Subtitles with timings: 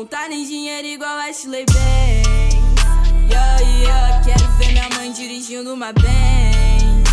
[0.00, 2.82] não tá nem dinheiro igual Ashley Banks.
[3.28, 7.04] Yeah, yeah, quero ver minha mãe dirigindo uma Benz.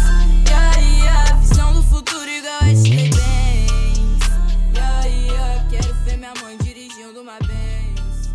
[0.48, 3.10] Yeah, yeah, visão do futuro igual Ashley
[6.60, 8.32] dirigindo uma Benz.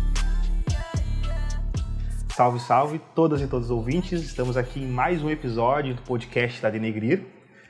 [2.35, 4.21] Salve, salve, todas e todos os ouvintes.
[4.21, 7.23] Estamos aqui em mais um episódio do podcast da Denegrir.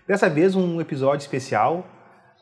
[0.06, 1.88] Dessa vez, um episódio especial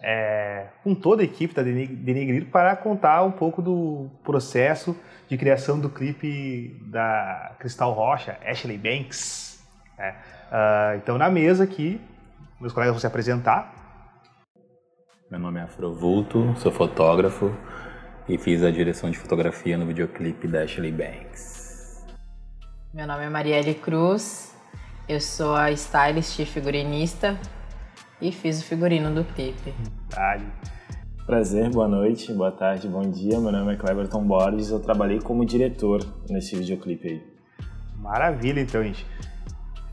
[0.01, 4.97] é, com toda a equipe da Dene- Denegrir para contar um pouco do processo
[5.29, 9.63] de criação do clipe da Cristal Rocha, Ashley Banks.
[9.97, 10.15] né?
[10.51, 12.01] Ah, então, na mesa aqui,
[12.59, 13.73] meus colegas vão se apresentar.
[15.29, 17.55] Meu nome é Afrovulto, sou fotógrafo
[18.27, 22.05] e fiz a direção de fotografia no videoclipe da Ashley Banks.
[22.93, 24.53] Meu nome é Marielle Cruz,
[25.07, 27.39] eu sou a stylist e figurinista
[28.21, 29.73] e fiz o figurino do clipe.
[31.25, 33.39] Prazer, boa noite, boa tarde, bom dia.
[33.39, 37.23] Meu nome é Cleberton Borges, eu trabalhei como diretor nesse videoclipe aí.
[37.97, 39.05] Maravilha, então, gente.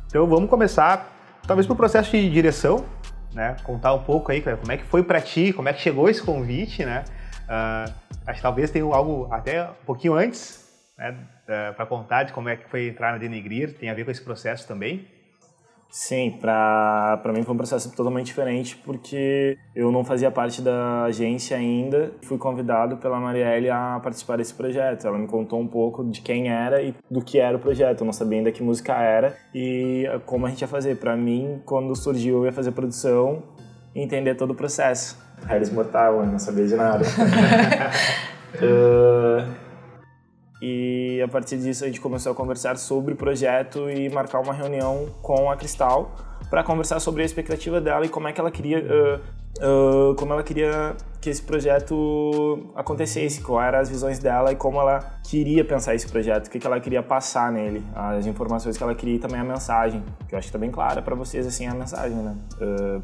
[0.06, 2.84] Então vamos começar, talvez pelo processo de direção,
[3.33, 3.56] né?
[3.62, 6.22] Contar um pouco aí, como é que foi pra ti, como é que chegou esse
[6.22, 7.05] convite, né?
[7.48, 7.86] Ah,
[8.27, 11.16] acho que talvez tenha algo até um pouquinho antes, né?
[11.47, 14.22] para contar de como é que foi entrar na Denegrir, tem a ver com esse
[14.22, 15.06] processo também.
[15.91, 21.05] Sim, pra, pra mim foi um processo totalmente diferente porque eu não fazia parte da
[21.05, 22.12] agência ainda.
[22.22, 25.06] Fui convidado pela Marielle a participar desse projeto.
[25.06, 28.03] Ela me contou um pouco de quem era e do que era o projeto.
[28.03, 30.98] Eu não sabia ainda que música era e como a gente ia fazer.
[30.98, 33.42] Pra mim, quando surgiu, eu ia fazer produção
[33.94, 35.19] e entender todo o processo.
[35.47, 37.05] Harris Mortal, eu não sabia de nada.
[38.61, 39.47] Ah,
[40.61, 44.52] e a partir disso a gente começou a conversar sobre o projeto e marcar uma
[44.52, 46.14] reunião com a Cristal
[46.50, 49.20] para conversar sobre a expectativa dela e como é que ela queria ah,
[49.60, 54.81] ah, como ela queria que esse projeto acontecesse, quais eram as visões dela e como
[54.81, 58.82] ela queria pensar esse projeto, o que, que ela queria passar nele, as informações que
[58.82, 61.44] ela queria e também a mensagem, que eu acho que tá bem clara para vocês
[61.44, 62.37] assim a mensagem, né?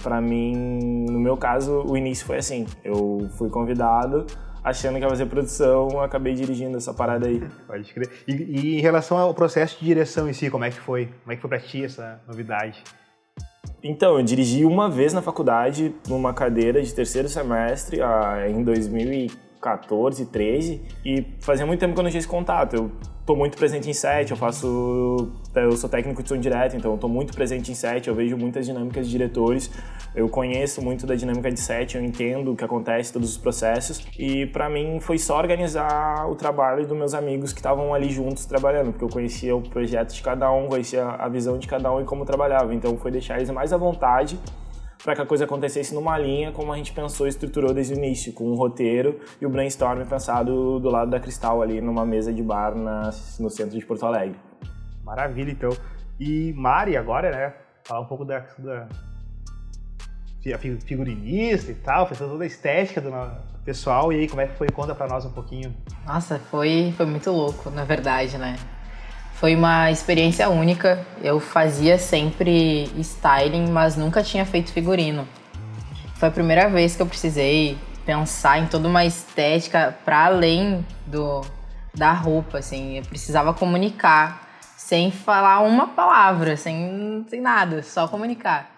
[0.01, 4.27] para mim, no meu caso, o início foi assim, eu fui convidado
[4.65, 7.41] achando que ia fazer produção, acabei dirigindo essa parada aí.
[7.69, 8.11] Pode crer.
[8.27, 11.11] E, e em relação ao processo de direção em si, como é que foi?
[11.23, 12.83] Como é que foi pra ti essa novidade?
[13.83, 20.25] Então, eu dirigi uma vez na faculdade, numa cadeira de terceiro semestre, ah, em 2014,
[20.25, 22.75] 13, e fazia muito tempo que eu não tinha esse contato.
[22.77, 22.91] Eu
[23.27, 25.31] tô muito presente em set, eu faço...
[25.55, 28.37] Eu sou técnico de som direto, então eu tô muito presente em set, eu vejo
[28.37, 29.71] muitas dinâmicas de diretores,
[30.15, 34.05] eu conheço muito da dinâmica de set, eu entendo o que acontece, todos os processos,
[34.19, 38.45] e pra mim foi só organizar o trabalho dos meus amigos que estavam ali juntos
[38.47, 42.01] trabalhando, porque eu conhecia o projeto de cada um, conhecia a visão de cada um
[42.01, 44.39] e como trabalhava, então foi deixar eles mais à vontade
[45.05, 47.97] para que a coisa acontecesse numa linha como a gente pensou e estruturou desde o
[47.99, 52.33] início, com um roteiro e o brainstorm pensado do lado da Cristal ali numa mesa
[52.33, 54.35] de bar na, no centro de Porto Alegre.
[55.05, 55.77] Maravilha, então.
[56.19, 57.53] E Mari, agora, né?
[57.85, 58.89] Falar um pouco da, da
[60.41, 63.11] fi- fi- figurinista e tal, fez toda a estética do
[63.63, 64.11] pessoal.
[64.11, 64.69] E aí, como é que foi?
[64.69, 65.75] Conta pra nós um pouquinho.
[66.07, 68.57] Nossa, foi, foi muito louco, na verdade, né?
[69.45, 71.07] Foi uma experiência única.
[71.21, 75.29] Eu fazia sempre styling, mas nunca tinha feito figurino.
[76.15, 81.43] Foi a primeira vez que eu precisei pensar em toda uma estética para além do
[81.95, 82.97] da roupa, assim.
[82.97, 88.71] Eu precisava comunicar sem falar uma palavra, sem, sem nada, só comunicar.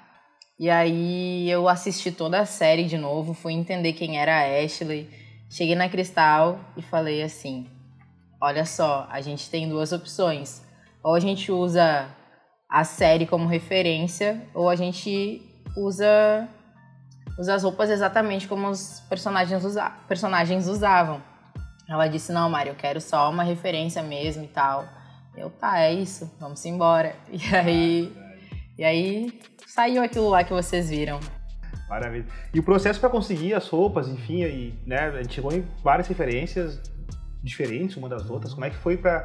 [0.58, 5.08] E aí eu assisti toda a série de novo, fui entender quem era a Ashley.
[5.48, 7.68] Cheguei na Cristal e falei assim:
[8.40, 10.62] olha só, a gente tem duas opções.
[11.02, 12.08] Ou a gente usa
[12.68, 15.40] a série como referência, ou a gente
[15.76, 16.48] usa,
[17.38, 21.22] usa as roupas exatamente como os personagens, usa, personagens usavam.
[21.88, 24.84] Ela disse: não, Mari, eu quero só uma referência mesmo e tal.
[25.36, 27.14] Eu, tá, é isso, vamos embora.
[27.30, 28.16] E aí,
[28.78, 31.20] e aí saiu aquilo lá que vocês viram.
[31.88, 32.26] Maravilha.
[32.52, 36.08] E o processo para conseguir as roupas, enfim, e, né, a gente chegou em várias
[36.08, 36.80] referências
[37.46, 38.52] diferentes uma das outras.
[38.52, 39.24] Como é que foi para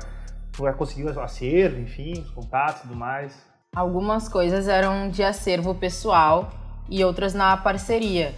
[0.77, 3.35] conseguir o acervo, enfim, os contatos e tudo mais?
[3.75, 6.51] Algumas coisas eram de acervo pessoal
[6.89, 8.35] e outras na parceria.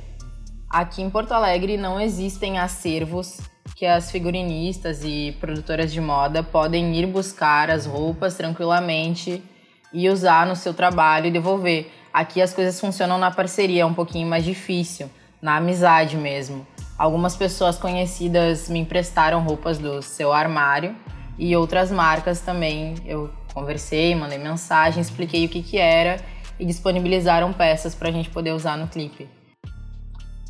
[0.70, 3.40] Aqui em Porto Alegre não existem acervos
[3.76, 9.44] que as figurinistas e produtoras de moda podem ir buscar as roupas tranquilamente
[9.92, 11.92] e usar no seu trabalho e devolver.
[12.12, 15.10] Aqui as coisas funcionam na parceria, é um pouquinho mais difícil,
[15.42, 16.66] na amizade mesmo.
[17.04, 20.96] Algumas pessoas conhecidas me emprestaram roupas do seu armário
[21.38, 26.24] e outras marcas também eu conversei, mandei mensagem, expliquei o que, que era
[26.58, 29.28] e disponibilizaram peças para a gente poder usar no clipe.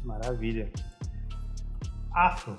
[0.04, 0.72] Maravilha.
[2.14, 2.56] Afro.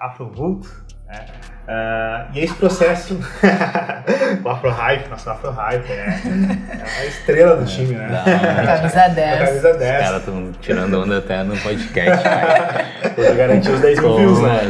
[0.00, 0.86] Afro Vulto.
[1.06, 1.26] Né?
[1.66, 3.18] Ah, e esse processo.
[4.44, 8.22] o Afro Hype, nossa, o Afro Hype é, é a estrela do time, né?
[8.66, 9.38] Camisa A 10.
[9.48, 10.02] camisa Os 10.
[10.04, 12.22] caras estão tirando onda até no podcast.
[13.14, 14.60] Pra garantir os 10 mil views, né?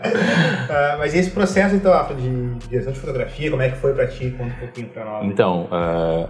[0.00, 0.72] é.
[0.72, 3.92] Ah, mas e esse processo, então, Afro, de direção de fotografia, como é que foi
[3.92, 4.34] pra ti?
[4.38, 5.26] Conta um pouquinho pra nós.
[5.26, 6.28] Então, ah,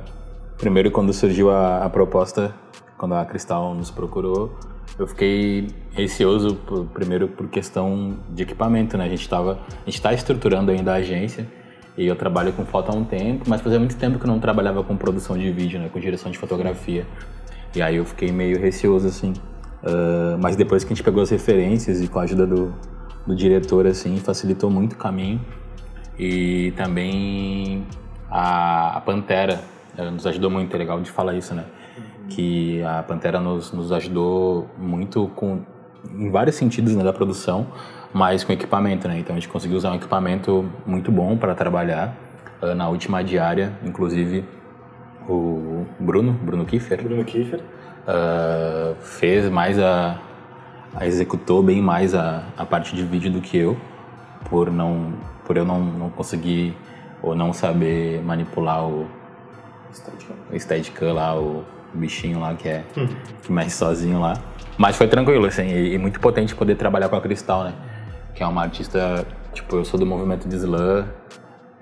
[0.56, 2.52] primeiro quando surgiu a, a proposta,
[2.98, 4.58] quando a Cristal nos procurou,
[4.98, 9.04] eu fiquei receoso, por- primeiro por questão de equipamento, né?
[9.04, 11.46] A gente tava, a gente está estruturando ainda a agência
[11.96, 14.40] e eu trabalho com foto há um tempo, mas fazia muito tempo que eu não
[14.40, 15.88] trabalhava com produção de vídeo, né?
[15.88, 17.06] Com direção de fotografia.
[17.74, 19.32] E aí eu fiquei meio receoso, assim.
[19.84, 22.74] Ah, mas depois que a gente pegou as referências e com a ajuda do,
[23.26, 25.40] do diretor, assim, facilitou muito o caminho.
[26.18, 27.86] E também
[28.30, 29.60] a, a Pantera
[30.12, 31.64] nos ajudou muito, é legal de falar isso, né?
[32.28, 35.60] Que a Pantera nos, nos ajudou muito com,
[36.14, 37.66] em vários sentidos né, da produção,
[38.12, 39.18] mas com equipamento, né?
[39.18, 42.14] Então a gente conseguiu usar um equipamento muito bom para trabalhar.
[42.60, 44.44] Ah, na última diária, inclusive,
[45.28, 47.60] o Bruno, Bruno Kiefer, Bruno Kiefer.
[48.06, 50.18] ah, fez mais a,
[50.94, 53.76] a- executou bem mais a, a parte de vídeo do que eu
[54.48, 55.12] por não
[55.44, 56.76] por eu não, não conseguir
[57.22, 59.06] ou não saber manipular o
[60.52, 61.64] o Steadicam lá o
[61.98, 62.82] bichinho lá que é
[63.42, 64.34] que mexe sozinho lá
[64.76, 67.72] mas foi tranquilo assim e, e muito potente poder trabalhar com a Cristal né
[68.34, 71.06] que é uma artista tipo eu sou do movimento de slam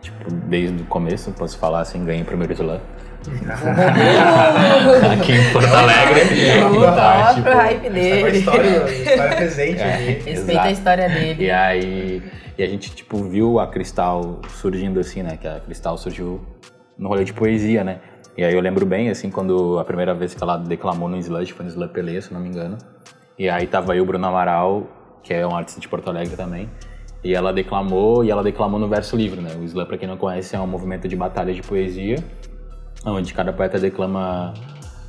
[0.01, 2.81] tipo desde o começo posso falar assim ganhei o primeiro slam
[5.21, 6.21] aqui em Porto Alegre
[6.77, 8.39] O Tá, próprio tipo, hype Tá com a dele.
[8.39, 9.95] história, a história presente É.
[9.95, 10.05] ali.
[10.13, 10.69] Respeita Exato.
[10.69, 11.45] a história dele.
[11.45, 12.23] E aí,
[12.57, 15.37] e a gente, tipo, viu a Cristal surgindo assim, né?
[15.41, 16.41] Que a Cristal surgiu
[16.99, 17.99] no rolê de poesia, né?
[18.37, 21.53] E aí eu lembro bem, assim, quando a primeira vez que ela declamou no Slush,
[21.53, 22.77] foi no Slush Pelé, se não me engano.
[23.39, 24.87] E aí tava aí o Bruno Amaral,
[25.23, 26.69] que é um artista de Porto Alegre também.
[27.25, 29.55] E ela declamou, e ela declamou no verso livre, né?
[29.59, 32.23] O Slam, pra quem não conhece, é um movimento de batalha de poesia,
[33.05, 34.53] onde cada poeta declama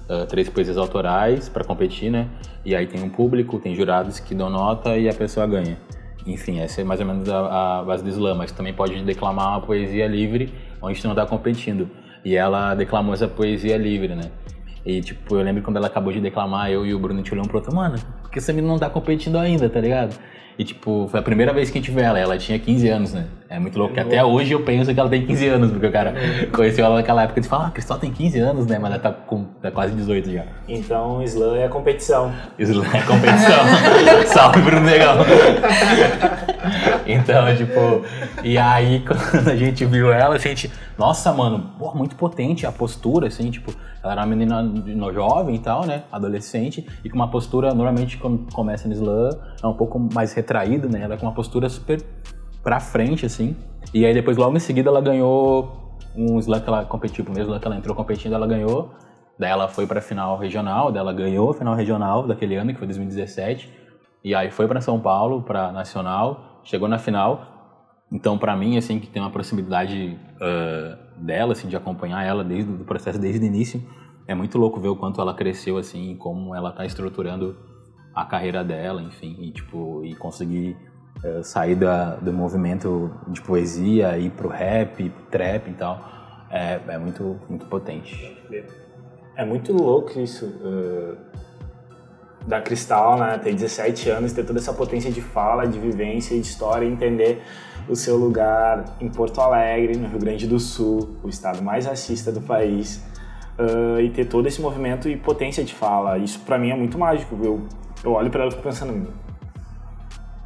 [0.10, 2.30] ah, três poesias autorais para competir, né?
[2.64, 5.78] E aí tem um público, tem jurados que dão nota e a pessoa ganha.
[6.26, 9.50] Enfim, essa é mais ou menos a, a base do slam, mas também pode declamar
[9.50, 11.90] uma poesia livre onde tu não tá competindo.
[12.28, 14.24] E ela declamou essa poesia livre, né?
[14.86, 17.46] E, tipo, eu lembro quando ela acabou de declamar, eu e o Bruno, a olhou
[17.46, 20.14] um pro outro, mano, por que essa menina não tá competindo ainda, tá ligado?
[20.60, 23.14] E, tipo, foi a primeira vez que a gente viu ela, ela tinha 15 anos,
[23.14, 23.28] né?
[23.48, 25.92] É muito louco, que até hoje eu penso que ela tem 15 anos, porque o
[25.92, 26.16] cara
[26.52, 28.78] conheceu ela naquela época e fala, ah, Cristal tem 15 anos, né?
[28.78, 30.44] Mas ela tá com tá quase 18 já.
[30.68, 32.32] Então, slam é competição.
[32.60, 33.64] Isso é competição.
[34.28, 35.18] Salve, Bruno Negão.
[37.06, 38.04] então, tipo,
[38.44, 42.72] e aí quando a gente viu ela, a gente, nossa, mano, pô, muito potente a
[42.72, 43.74] postura, assim, tipo,
[44.04, 48.18] ela era uma menina no- jovem e tal, né, adolescente, e com uma postura, normalmente
[48.18, 49.30] quando começa no slam,
[49.64, 52.02] é um pouco mais retraído, né, ela com uma postura super
[52.64, 53.56] pra frente, assim,
[53.94, 57.48] e aí depois, logo em seguida, ela ganhou um slam que ela competiu, o primeiro
[57.50, 58.92] slam que ela entrou competindo, ela ganhou,
[59.40, 62.80] Daí ela foi pra final regional, daí ela ganhou a final regional daquele ano, que
[62.80, 63.72] foi 2017.
[64.24, 67.56] E aí foi pra São Paulo, pra nacional, chegou na final.
[68.12, 72.72] Então, pra mim, assim, que tem uma proximidade ah, dela, assim, de acompanhar ela desde
[72.72, 73.82] o processo desde o início,
[74.28, 77.56] é muito louco ver o quanto ela cresceu, assim, como ela tá estruturando
[78.14, 80.76] a carreira dela, enfim, e tipo, e conseguir
[81.24, 86.04] eh, sair da, do movimento de poesia, ir pro rap, pro trap e tal,
[86.50, 88.16] é, é muito, muito potente.
[89.38, 90.52] É muito louco isso.
[90.64, 91.16] eh,
[92.48, 93.38] da Cristal, né?
[93.38, 97.42] Ter 17 anos, ter toda essa potência de fala, de vivência de história, entender
[97.90, 102.32] o seu lugar em Porto Alegre, no Rio Grande do Sul, o estado mais racista
[102.32, 103.04] do país,
[103.60, 106.18] eh, e ter todo esse movimento e potência de fala.
[106.18, 107.38] Isso pra mim é muito mágico.
[107.44, 107.62] Eu,
[108.04, 109.14] eu olho pra ela e fico pensando,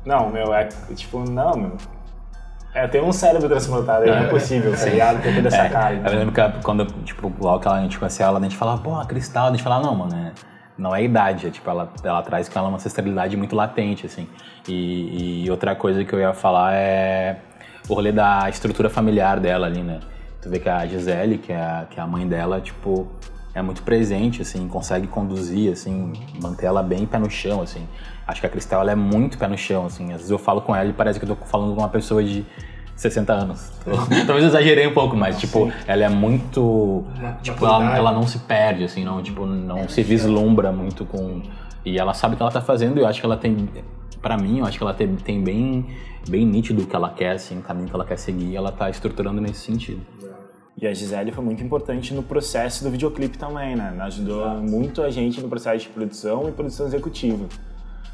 [0.04, 1.78] não, meu, é tipo, não, meu.
[2.74, 5.22] É, tem um cérebro transplantado, é impossível, tá ligado?
[5.22, 5.96] Ter toda essa cara.
[5.96, 8.96] Eu lembro que quando, tipo, logo que a gente conhecia ela, a gente falava, pô,
[8.96, 10.32] a Cristal, a gente falava, não, mano, é-
[10.78, 14.28] não é idade, é, tipo, ela, ela traz com ela uma ancestralidade muito latente, assim.
[14.68, 17.38] E, e outra coisa que eu ia falar é
[17.90, 20.00] o rolê da estrutura familiar dela ali, né?
[20.42, 23.12] Tu vê que a Gisele, que é a, que é a mãe dela, tipo,
[23.54, 27.86] é muito presente, assim, consegue conduzir, assim, manter ela bem pé no chão, assim.
[28.26, 30.06] Acho que a Cristal, ela é muito pé no chão, assim.
[30.06, 32.24] Às vezes eu falo com ela e parece que eu tô falando com uma pessoa
[32.24, 32.46] de
[32.96, 33.72] 60 anos.
[34.26, 37.04] Talvez eu exagerei um pouco, mas, tipo, ela é muito...
[37.42, 41.42] Tipo, ela, ela não se perde, assim, não, tipo, não se vislumbra muito com...
[41.84, 43.68] E ela sabe o que ela tá fazendo e eu acho que ela tem...
[44.22, 45.88] Pra mim, eu acho que ela tem, tem bem,
[46.30, 48.72] bem nítido o que ela quer, assim, o caminho que ela quer seguir e ela
[48.72, 50.02] tá estruturando nesse sentido.
[50.82, 53.92] E a Gisele foi muito importante no processo do videoclipe também, né?
[53.94, 57.46] Ela Ajudou muito a gente no processo de produção e produção executiva.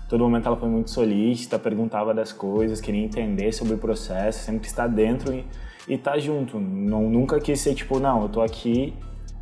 [0.10, 4.68] todo momento ela foi muito solícita, perguntava das coisas, queria entender sobre o processo, sempre
[4.68, 5.46] estar dentro e,
[5.88, 6.60] e tá junto.
[6.60, 8.94] Não, nunca quis ser tipo, não, eu tô aqui,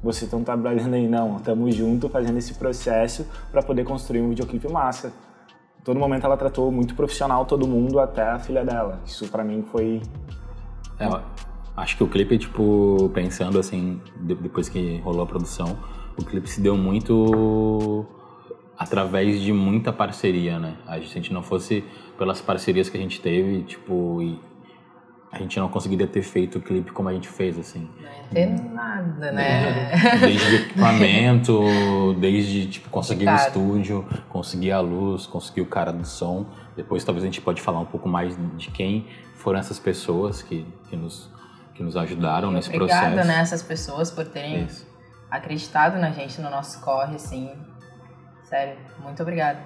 [0.04, 4.72] vocês estão trabalhando aí, não, estamos junto fazendo esse processo para poder construir um videoclipe
[4.72, 5.12] massa.
[5.84, 9.02] Todo momento ela tratou muito profissional todo mundo, até a filha dela.
[9.04, 10.00] Isso para mim foi.
[11.00, 11.08] É,
[11.76, 15.78] acho que o clipe, tipo, pensando assim, depois que rolou a produção,
[16.18, 18.06] o clipe se deu muito
[18.78, 20.76] através de muita parceria, né?
[20.86, 21.84] A gente, não fosse
[22.18, 24.38] pelas parcerias que a gente teve, tipo,
[25.32, 27.90] a gente não conseguiria ter feito o clipe como a gente fez, assim.
[28.02, 29.92] Não ia ter nada, né?
[30.20, 36.46] Desde equipamento, desde, tipo, conseguir o estúdio, conseguir a luz, conseguir o cara do som.
[36.76, 40.66] Depois talvez a gente pode falar um pouco mais de quem foram essas pessoas que,
[40.90, 41.30] que, nos,
[41.76, 43.14] que nos ajudaram nesse Obrigada, processo.
[43.14, 44.88] Obrigada, né, essas pessoas por terem Isso.
[45.30, 47.52] acreditado na gente, no nosso corre, assim.
[48.46, 49.60] Sério, muito obrigada.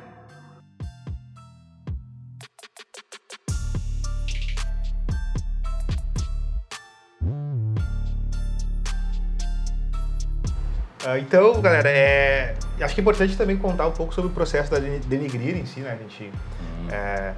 [11.05, 14.69] Ah, então, galera, é, acho que é importante também contar um pouco sobre o processo
[14.69, 15.93] da denegrir em si, né?
[15.93, 16.87] A gente, uhum.
[16.91, 17.33] é,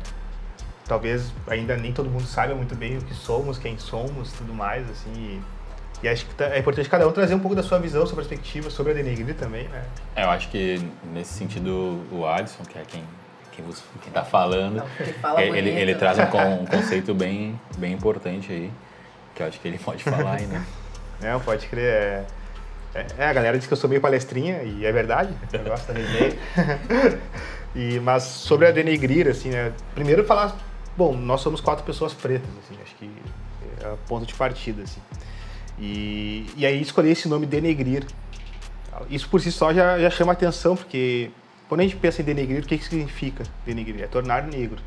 [0.91, 4.89] talvez ainda nem todo mundo saiba muito bem o que somos, quem somos, tudo mais,
[4.89, 5.09] assim.
[5.15, 5.41] E,
[6.03, 8.17] e acho que tá, é importante cada um trazer um pouco da sua visão, sua
[8.17, 9.85] perspectiva sobre a denegrir também, né?
[10.17, 13.05] É, eu acho que nesse sentido o Adson, que é quem
[13.53, 14.83] quem, vos, quem tá falando,
[15.21, 16.23] fala ele, ele, traz um,
[16.61, 18.71] um, conceito bem, bem importante aí,
[19.33, 20.65] que eu acho que ele pode falar aí, né?
[21.21, 21.83] Não, pode crer.
[21.83, 22.25] É...
[23.17, 26.03] É, a galera diz que eu sou meio palestrinha, e é verdade, eu gosto também
[26.03, 26.37] dele.
[27.73, 29.71] e, mas sobre a denegrir, assim, né?
[29.95, 30.57] Primeiro falar,
[30.97, 33.09] bom, nós somos quatro pessoas pretas, assim, acho que
[33.81, 35.01] é ponto de partida, assim.
[35.79, 38.05] E, e aí escolher esse nome denegrir.
[39.09, 41.31] Isso por si só já, já chama atenção, porque
[41.67, 44.03] quando a gente pensa em denegrir, o que, que significa denegrir?
[44.03, 44.77] É tornar negro.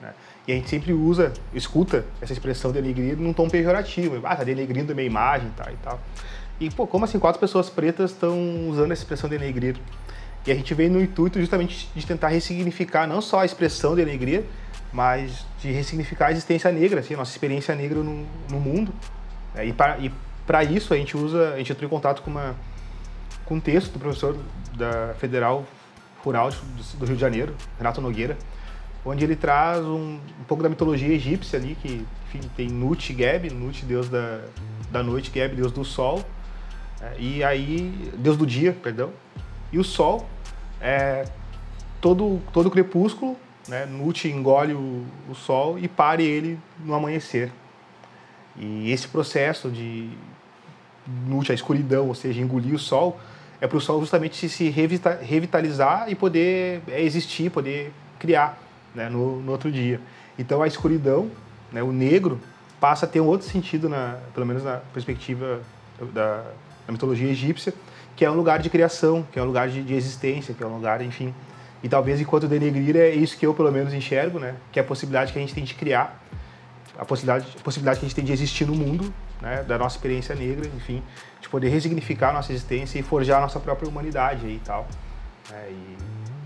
[0.00, 0.12] Né?
[0.48, 4.20] E a gente sempre usa, escuta essa expressão denegrir num tom pejorativo.
[4.24, 6.00] Ah, tá denegrindo minha imagem tá, e tal.
[6.58, 9.76] E, pô, como assim quatro pessoas pretas estão usando essa expressão de denegrir?
[10.46, 14.04] E a gente veio no intuito justamente de tentar ressignificar não só a expressão de
[14.04, 14.44] denegrir,
[14.92, 18.92] mas de ressignificar a existência negra, assim, a nossa experiência negra no, no mundo.
[19.54, 19.72] É, e
[20.46, 22.54] para isso a gente usa, a gente entrou em contato com, uma,
[23.44, 24.36] com um texto do professor
[24.76, 25.64] da Federal
[26.24, 26.50] Rural
[26.98, 28.36] do, Rio de Janeiro, Renato Nogueira,
[29.04, 33.16] onde ele traz um, um pouco da mitologia egípcia ali, que enfim, tem Nut e
[33.16, 34.40] Geb, Nut, deus da,
[34.90, 36.24] da noite, Geb, deus do sol,
[37.00, 39.10] é, e aí, Deus do dia, perdão.
[39.72, 40.28] E o Sol,
[40.80, 41.24] é,
[42.00, 43.36] todo, todo crepúsculo,
[43.70, 47.52] né, Nut engole o, o Sol e pare ele no amanhecer.
[48.56, 50.10] E esse processo de
[51.26, 53.18] Nut, a escuridão, ou seja, engolir o Sol,
[53.60, 58.58] é para o Sol justamente se revitalizar e poder é, existir, poder criar
[58.92, 60.00] né, no, no outro dia.
[60.36, 61.30] Então a escuridão,
[61.70, 62.40] né, o negro,
[62.80, 65.60] passa a ter um outro sentido, na, pelo menos na perspectiva
[66.12, 66.44] da,
[66.86, 67.72] na mitologia egípcia,
[68.16, 70.66] que é um lugar de criação, que é um lugar de, de existência, que é
[70.66, 71.32] um lugar, enfim.
[71.82, 74.56] E talvez enquanto denegrir é isso que eu pelo menos enxergo, né?
[74.70, 76.22] Que é a possibilidade que a gente tem de criar,
[76.98, 79.62] a possibilidade, a possibilidade que a gente tem de existir no mundo, né?
[79.62, 81.02] Da nossa experiência negra, enfim,
[81.40, 84.86] de poder resignificar a nossa existência e forjar a nossa própria humanidade e tal.
[85.52, 85.96] É, e,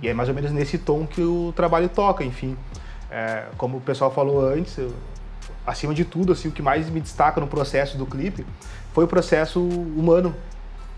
[0.03, 2.57] e, é mais ou menos nesse tom que o trabalho toca, enfim.
[3.11, 4.95] É, como o pessoal falou antes, eu,
[5.67, 8.47] acima de tudo, assim, o que mais me destaca no processo do clipe
[8.93, 10.35] foi o processo humano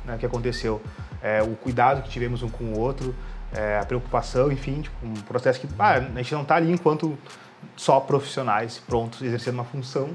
[0.04, 0.80] né, que aconteceu.
[1.22, 3.14] É, o cuidado que tivemos um com o outro,
[3.54, 7.16] é, a preocupação, enfim, tipo, um processo que ah, a gente não está ali enquanto
[7.76, 10.10] só profissionais prontos exercendo uma função,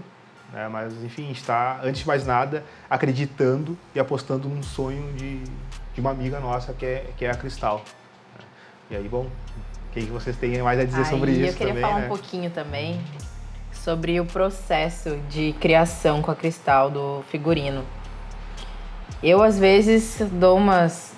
[0.52, 5.44] né, mas enfim, está, antes de mais nada, acreditando e apostando num sonho de,
[5.94, 7.84] de uma amiga nossa que é, que é a Cristal.
[8.38, 8.46] Né.
[8.92, 11.52] E aí, bom, o que vocês têm mais a dizer aí, sobre isso?
[11.52, 12.06] Eu queria também, falar né?
[12.06, 13.02] um pouquinho também
[13.72, 17.84] sobre o processo de criação com a Cristal do figurino.
[19.24, 21.11] Eu, às vezes, dou umas.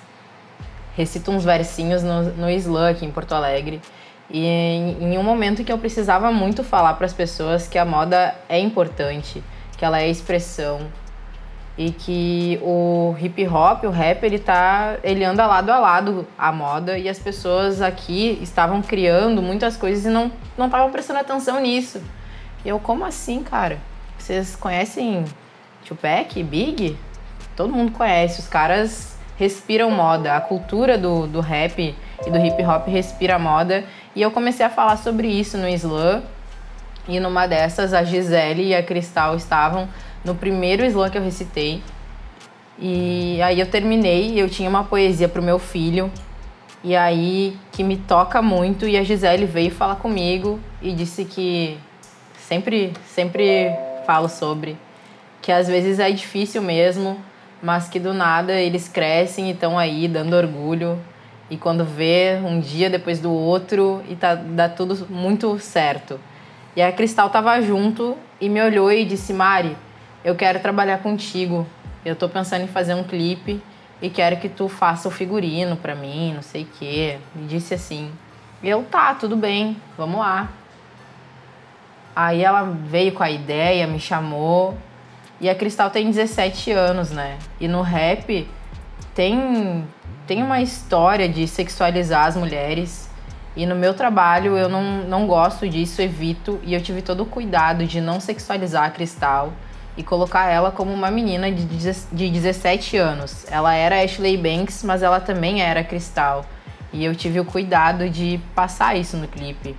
[0.96, 3.80] Recito uns versinhos no, no slam aqui em Porto Alegre.
[4.30, 7.84] E em, em um momento que eu precisava muito falar para as pessoas que a
[7.84, 9.42] moda é importante,
[9.76, 10.80] que ela é expressão,
[11.76, 16.52] e que o hip hop, o rap, ele tá, ele anda lado a lado a
[16.52, 21.60] moda e as pessoas aqui estavam criando muitas coisas e não não estavam prestando atenção
[21.60, 22.00] nisso.
[22.64, 23.78] E eu, como assim, cara?
[24.16, 25.24] Vocês conhecem
[25.84, 26.96] Tupac, Big?
[27.56, 28.40] Todo mundo conhece.
[28.40, 30.36] Os caras respiram moda.
[30.36, 31.94] A cultura do, do rap
[32.26, 33.84] e do hip hop respira moda.
[34.14, 36.22] E eu comecei a falar sobre isso no slam.
[37.06, 39.88] E numa dessas, a Gisele e a Cristal estavam
[40.24, 41.82] no primeiro slam que eu recitei.
[42.78, 46.10] E aí eu terminei, eu tinha uma poesia pro meu filho.
[46.82, 51.78] E aí que me toca muito e a Gisele veio falar comigo e disse que
[52.36, 53.70] sempre sempre
[54.06, 54.76] falo sobre
[55.40, 57.18] que às vezes é difícil mesmo,
[57.64, 61.00] mas que do nada eles crescem e estão aí dando orgulho
[61.48, 66.20] e quando vê um dia depois do outro e tá dá tudo muito certo.
[66.76, 69.74] E a Cristal tava junto e me olhou e disse: "Mari,
[70.22, 71.66] eu quero trabalhar contigo.
[72.04, 73.62] Eu tô pensando em fazer um clipe
[74.02, 77.16] e quero que tu faça o figurino para mim, não sei o quê.
[77.34, 78.12] Me disse assim.
[78.62, 80.50] Eu, tá, tudo bem, vamos lá.
[82.14, 84.76] Aí ela veio com a ideia, me chamou.
[85.44, 87.36] E a Cristal tem 17 anos, né?
[87.60, 88.48] E no rap
[89.14, 89.86] tem,
[90.26, 93.10] tem uma história de sexualizar as mulheres.
[93.54, 96.58] E no meu trabalho eu não, não gosto disso, evito.
[96.62, 99.52] E eu tive todo o cuidado de não sexualizar a Cristal
[99.98, 103.44] e colocar ela como uma menina de, de 17 anos.
[103.50, 106.46] Ela era Ashley Banks, mas ela também era Cristal.
[106.90, 109.76] E eu tive o cuidado de passar isso no clipe.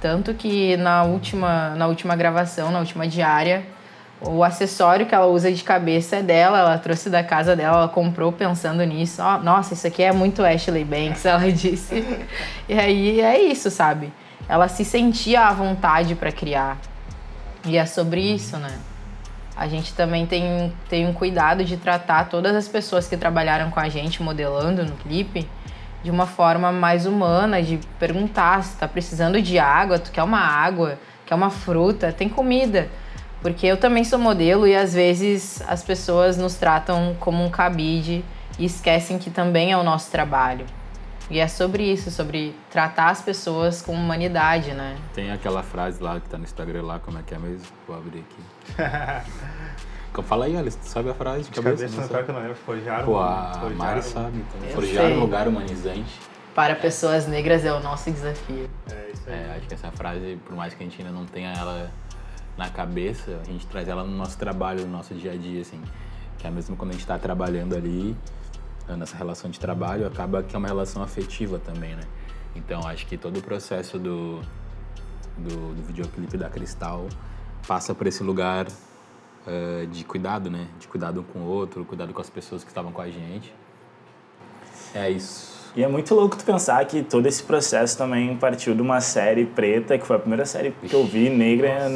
[0.00, 3.75] Tanto que na última, na última gravação, na última diária,
[4.20, 7.88] o acessório que ela usa de cabeça é dela, ela trouxe da casa dela, ela
[7.88, 9.22] comprou pensando nisso.
[9.22, 12.04] Oh, nossa, isso aqui é muito Ashley Banks, ela disse.
[12.68, 14.12] e aí é isso, sabe?
[14.48, 16.78] Ela se sentia à vontade para criar.
[17.64, 18.78] E é sobre isso, né?
[19.56, 23.80] A gente também tem, tem um cuidado de tratar todas as pessoas que trabalharam com
[23.80, 25.48] a gente modelando no clipe
[26.02, 30.38] de uma forma mais humana, de perguntar se está precisando de água, tu quer uma
[30.38, 32.88] água, quer uma fruta, tem comida.
[33.46, 38.24] Porque eu também sou modelo e às vezes as pessoas nos tratam como um cabide
[38.58, 40.66] e esquecem que também é o nosso trabalho.
[41.30, 44.96] E é sobre isso, sobre tratar as pessoas com humanidade, né?
[45.14, 47.64] Tem aquela frase lá que tá no Instagram lá, como é que é mesmo?
[47.86, 49.22] Vou abrir aqui.
[50.24, 51.84] Fala aí, Alice, tu sabe a frase de, De cabeça?
[51.84, 52.24] cabeça não sabe?
[52.24, 52.56] que eu não lembro.
[52.56, 54.68] Forjar Pô, um- a Mari sabe, então.
[54.68, 55.16] Eu Forjar sei.
[55.16, 56.20] um lugar humanizante.
[56.52, 58.68] Para pessoas negras é o nosso desafio.
[58.90, 59.34] É isso aí.
[59.34, 61.90] É, acho que essa frase, por mais que a gente ainda não tenha ela
[62.56, 65.80] na cabeça, a gente traz ela no nosso trabalho, no nosso dia a dia, assim.
[66.38, 68.16] Que é mesmo quando a gente está trabalhando ali,
[68.88, 72.02] né, nessa relação de trabalho, acaba que é uma relação afetiva também, né?
[72.54, 74.40] Então, acho que todo o processo do,
[75.36, 77.06] do, do videoclipe da Cristal
[77.66, 78.66] passa por esse lugar
[79.46, 80.68] eh, de cuidado, né?
[80.80, 83.52] De cuidado um com o outro, cuidado com as pessoas que estavam com a gente.
[84.94, 85.55] É isso.
[85.76, 89.44] E é muito louco tu pensar que todo esse processo também partiu de uma série
[89.44, 91.86] preta, que foi a primeira série que eu vi negra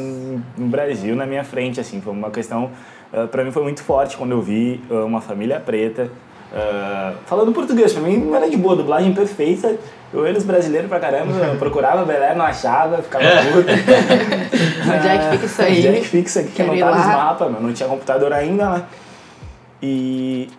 [0.55, 1.99] no Brasil na minha frente, assim.
[1.99, 2.69] Foi uma questão,
[3.11, 6.11] uh, para mim foi muito forte quando eu vi uh, uma família preta
[6.51, 7.91] uh, falando português.
[7.91, 9.75] Pra mim era de boa, dublagem perfeita.
[10.13, 13.65] Eu eles brasileiros pra caramba, eu procurava Belé, não achava, ficava puto.
[14.93, 15.77] Onde é que fica isso aí?
[15.79, 17.07] Onde é que fica isso aqui que ir tá lá.
[17.07, 17.61] mapas, meu?
[17.61, 18.83] Não tinha computador ainda, né?
[19.81, 20.49] E,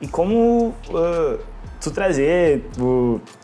[0.00, 1.51] e como uh,
[1.82, 2.64] tu trazer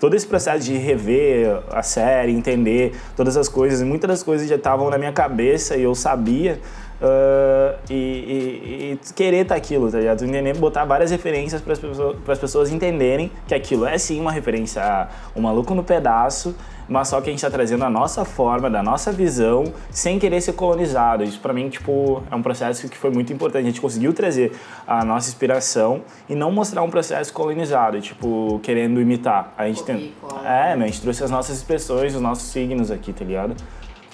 [0.00, 4.56] todo esse processo de rever a série, entender todas as coisas, muitas das coisas já
[4.56, 6.58] estavam na minha cabeça e eu sabia.
[7.00, 10.24] uh, e, e- e querer tá aquilo, tá ligado?
[10.24, 14.82] Entender, botar várias referências para as pessoas, pessoas entenderem que aquilo é sim uma referência
[14.82, 16.56] a Maluco no Pedaço,
[16.88, 20.40] mas só que a gente tá trazendo a nossa forma, da nossa visão, sem querer
[20.40, 21.22] ser colonizado.
[21.22, 23.64] Isso pra mim, tipo, é um processo que foi muito importante.
[23.64, 24.52] A gente conseguiu trazer
[24.86, 29.52] a nossa inspiração e não mostrar um processo colonizado, tipo, querendo imitar.
[29.58, 30.14] A gente tem...
[30.44, 33.54] É, a gente trouxe as nossas expressões, os nossos signos aqui, tá ligado?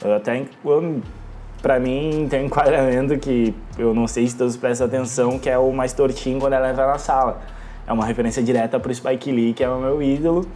[0.03, 1.01] Eu até, eu,
[1.63, 5.57] pra mim, tem um enquadramento que eu não sei se todos prestam atenção, que é
[5.57, 7.41] o mais tortinho quando ela entra na sala.
[7.87, 10.47] É uma referência direta pro Spike Lee, que é o meu ídolo.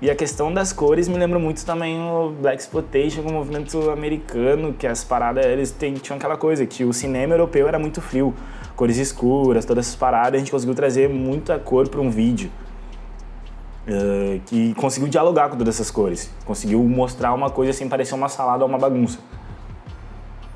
[0.00, 4.72] E a questão das cores me lembra muito também o Black Exploitation, o movimento americano,
[4.72, 8.32] que as paradas, eles têm- tinham aquela coisa, que o cinema europeu era muito frio,
[8.76, 12.48] cores escuras, todas essas paradas, a gente conseguiu trazer muita cor para um vídeo.
[13.90, 18.28] Eh, que conseguiu dialogar com todas essas cores, conseguiu mostrar uma coisa sem parecer uma
[18.28, 19.18] salada ou uma bagunça.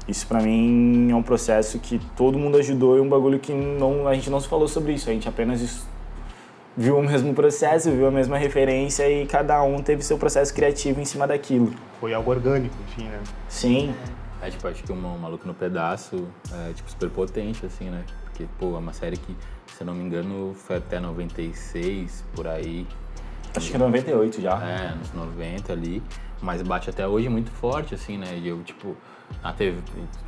[0.07, 4.07] Isso pra mim é um processo que todo mundo ajudou e um bagulho que não,
[4.07, 5.87] a gente não se falou sobre isso, a gente apenas
[6.77, 11.01] viu o mesmo processo, viu a mesma referência e cada um teve seu processo criativo
[11.01, 11.73] em cima daquilo.
[12.01, 13.21] Foi algo orgânico, enfim, né?
[13.49, 13.95] Sim,
[14.41, 18.03] É, tipo, acho que o Ma- Maluco no Pedaço é, tipo, super potente, assim, né?
[18.25, 19.37] Porque, pô, é uma série que,
[19.77, 22.87] se eu não me engano, foi até 96, por aí.
[23.55, 24.53] acho que é 98 já.
[24.67, 26.03] É, anos 90 ali.
[26.41, 28.37] Mas bate até hoje muito forte, assim, né?
[28.37, 28.97] E eu, tipo,
[29.45, 29.79] na TV,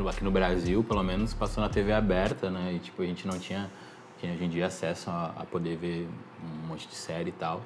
[0.08, 2.74] aqui no Brasil, pelo menos, passou na TV aberta, né?
[2.74, 3.68] E, tipo, a gente não tinha,
[4.18, 6.08] tinha hoje em dia acesso a, a poder ver
[6.42, 7.60] um monte de série e tal.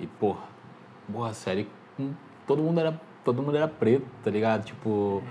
[0.00, 0.40] E, porra,
[1.12, 1.68] porra, a série,
[2.46, 4.64] todo mundo era, todo mundo era preto, tá ligado?
[4.64, 5.22] Tipo,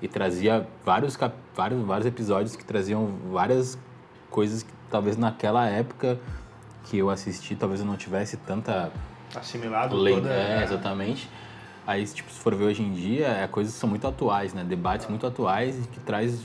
[0.00, 3.78] e trazia vários, cap- vários, vários episódios que traziam várias
[4.30, 6.18] coisas que talvez naquela época
[6.84, 8.92] que eu assisti, talvez eu não tivesse tanta
[9.34, 10.30] Assimilado lei, toda...
[10.30, 11.28] é, exatamente.
[11.86, 14.64] Aí, tipo, se for ver hoje em dia, é, coisas que são muito atuais, né?
[14.64, 16.40] Debates muito atuais que traz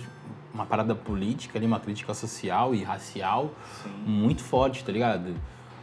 [0.61, 3.51] uma parada política ali, uma crítica social e racial
[4.05, 5.33] muito forte, tá ligado?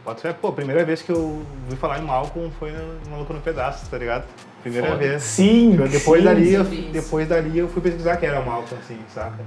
[0.03, 3.33] Pode ser, pô, a primeira vez que eu vi falar em Malcolm foi no Maluco
[3.33, 4.25] no Pedaço, tá ligado?
[4.61, 4.99] Primeira Foda.
[4.99, 5.23] vez.
[5.23, 6.25] Sim, Depois sim.
[6.25, 9.43] dali, eu, depois dali eu fui pesquisar que era Malcolm, assim, saca?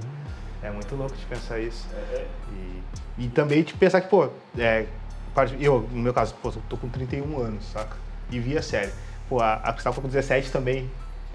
[0.61, 1.87] É muito louco de pensar isso.
[3.17, 4.85] E, e também de pensar que, pô, é,
[5.59, 7.97] eu, no meu caso, pô, eu tô com 31 anos, saca?
[8.31, 8.91] E vi a série.
[9.27, 10.89] Pô, a, a Cristal ficou com 17 também,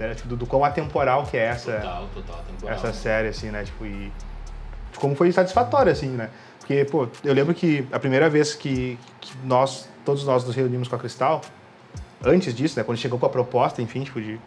[0.07, 0.15] né?
[0.15, 2.77] Tipo, do, do quão atemporal que é essa, Total, total, temporal.
[2.77, 3.65] essa série, assim, né?
[3.65, 4.13] Tipo, e
[4.93, 6.31] de como foi satisfatório, assim, né?
[6.61, 10.87] Porque, pô, eu lembro que a primeira vez que, que nós, todos nós nos reunimos
[10.89, 11.41] com a Cristal,
[12.25, 12.85] antes disso, né?
[12.85, 14.39] Quando chegou com a proposta, enfim, tipo, de,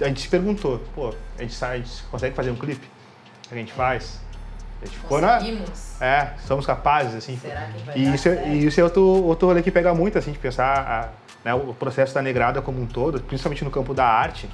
[0.00, 2.88] a gente se perguntou, pô, a gente, sai, a gente consegue fazer um clipe?
[3.50, 4.20] A gente faz?
[4.82, 5.34] A gente ficou na...
[5.38, 6.00] Conseguimos?
[6.02, 7.36] É, somos capazes, assim.
[7.38, 8.48] Será que vai E dar isso, é- certo?
[8.48, 11.08] e isso é outro, outro rolê que pega muito, assim, de pensar a-
[11.44, 14.48] né, o processo da negrada como um todo, principalmente no campo da arte,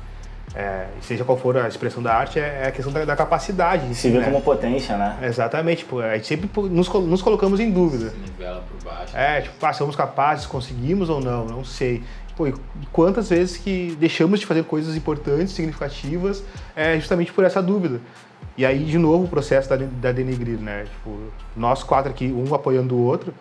[0.54, 3.94] é, seja qual for a expressão da arte, é, é a questão da, da capacidade.
[3.94, 4.24] Se vê né?
[4.24, 5.16] como potência, né?
[5.22, 8.12] Exatamente, pô, a gente sempre nos, nos colocamos em dúvida.
[8.26, 9.16] Nivela por baixo.
[9.16, 12.02] É, tipo, ah, somos capazes, conseguimos ou não, não sei.
[12.36, 12.54] Pô, e
[12.90, 16.42] quantas vezes que deixamos de fazer coisas importantes, significativas,
[16.74, 18.00] é, justamente por essa dúvida.
[18.56, 20.84] E aí, de novo, o processo da, da denegrir, né?
[20.84, 21.18] Tipo,
[21.56, 23.32] nós quatro aqui, um apoiando o outro.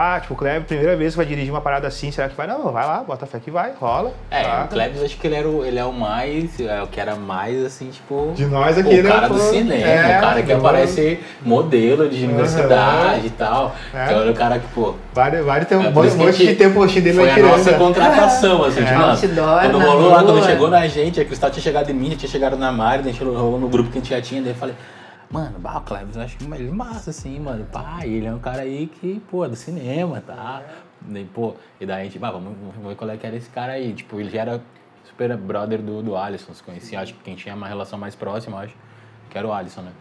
[0.00, 2.46] Ah, tipo, o Kleber, primeira vez que vai dirigir uma parada assim, será que vai?
[2.46, 4.12] Não, vai lá, bota fé que vai, rola.
[4.30, 4.64] É, saca?
[4.64, 7.16] o Klebs acho que ele, era o, ele é o mais, é o que era
[7.16, 8.30] mais, assim, tipo...
[8.32, 9.10] De nós aqui, o né?
[9.10, 9.34] cara pô?
[9.34, 13.74] do cinema, É, o cara que aparece modelo de universidade e tal.
[13.92, 14.04] É.
[14.04, 14.94] Então era o cara que, pô...
[15.12, 17.16] Vários, vários tem É um por monte, que a monte gente- de tempo roxinho dele
[17.18, 17.78] Foi a nossa criança.
[17.78, 18.84] contratação, assim, É.
[18.84, 21.94] tipo, mano, Outdoor quando rolou lá, quando chegou na gente, a Cristal tinha chegado em
[21.94, 24.40] mim, já tinha chegado na Mari, daí rolou no grupo que a gente já tinha,
[24.42, 24.76] daí eu falei,
[25.30, 28.62] mano, o Cleves, eu acho ele massa, assim, mano, pá, e ele é um cara
[28.62, 30.62] aí que, pô, é do cinema, tá?
[31.00, 33.50] Daí, pô, e daí a gente, bah, vamos, vamos ver qual é que era esse
[33.50, 34.62] cara aí, tipo, ele já era
[35.04, 38.58] super brother do, do Alisson, se conhecia, acho que quem tinha uma relação mais próxima,
[38.58, 38.74] acho,
[39.28, 39.92] que era o Alisson, né?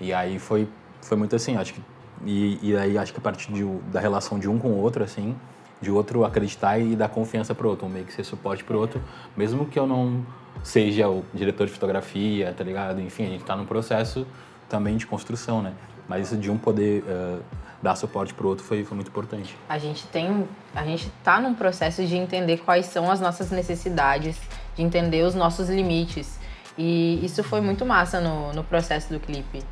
[0.00, 0.68] E aí foi,
[1.00, 1.82] foi muito assim, acho que,
[2.24, 5.04] e, e aí acho que a partir de, da relação de um com o outro,
[5.04, 5.36] assim,
[5.80, 9.00] de outro acreditar e dar confiança pro outro, um meio que ser suporte pro outro,
[9.36, 10.24] mesmo que eu não
[10.62, 13.00] seja o diretor de fotografia, tá ligado?
[13.00, 14.26] Enfim, a gente tá num processo
[14.72, 15.74] também de construção, né?
[16.08, 17.38] Mas isso de um poder eh,
[17.82, 19.54] dar suporte pro outro foi, foi muito importante.
[19.68, 24.34] A gente tem, a gente tá num processo de entender quais são as nossas necessidades,
[24.74, 26.38] de entender os nossos limites.
[26.78, 29.62] E isso foi muito massa no, no processo do clipe.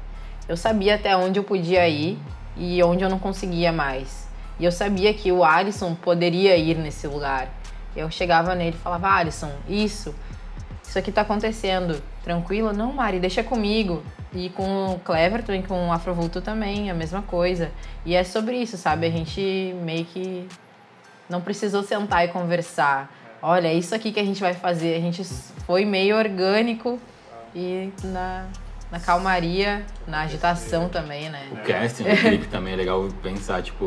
[0.46, 2.18] Eu sabia até onde eu podia ir
[2.58, 4.28] e onde eu não conseguia mais.
[4.58, 7.48] E eu sabia que o Alisson poderia ir nesse lugar.
[7.96, 10.14] Eu chegava nele e falava, Alisson, isso,
[10.90, 12.02] isso aqui tá acontecendo.
[12.24, 12.72] Tranquilo?
[12.72, 14.02] Não, Mari, deixa comigo.
[14.34, 17.70] E com o Cleverton e com o Afrovulto também, a mesma coisa.
[18.04, 19.06] E é sobre isso, sabe?
[19.06, 20.48] A gente meio que
[21.28, 23.08] não precisou sentar e conversar.
[23.40, 24.96] Olha, é isso aqui que a gente vai fazer.
[24.96, 25.22] A gente
[25.64, 26.98] foi meio orgânico
[27.54, 28.48] e na,
[28.90, 31.46] na calmaria, na agitação também, né?
[31.52, 33.86] O casting do clipe também é legal pensar, tipo,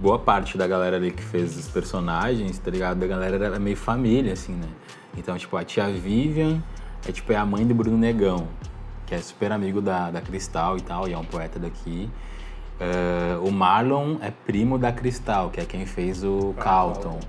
[0.00, 2.98] boa parte da galera ali que fez os personagens, tá ligado?
[2.98, 4.68] Da galera era meio família, assim, né?
[5.16, 6.62] Então, tipo, a tia Vivian
[7.06, 8.48] é tipo é a mãe do Bruno Negão,
[9.06, 12.08] que é super amigo da, da Cristal e tal, e é um poeta daqui.
[12.80, 17.20] Eh, o Marlon é primo da Cristal, que é quem fez o Carlton.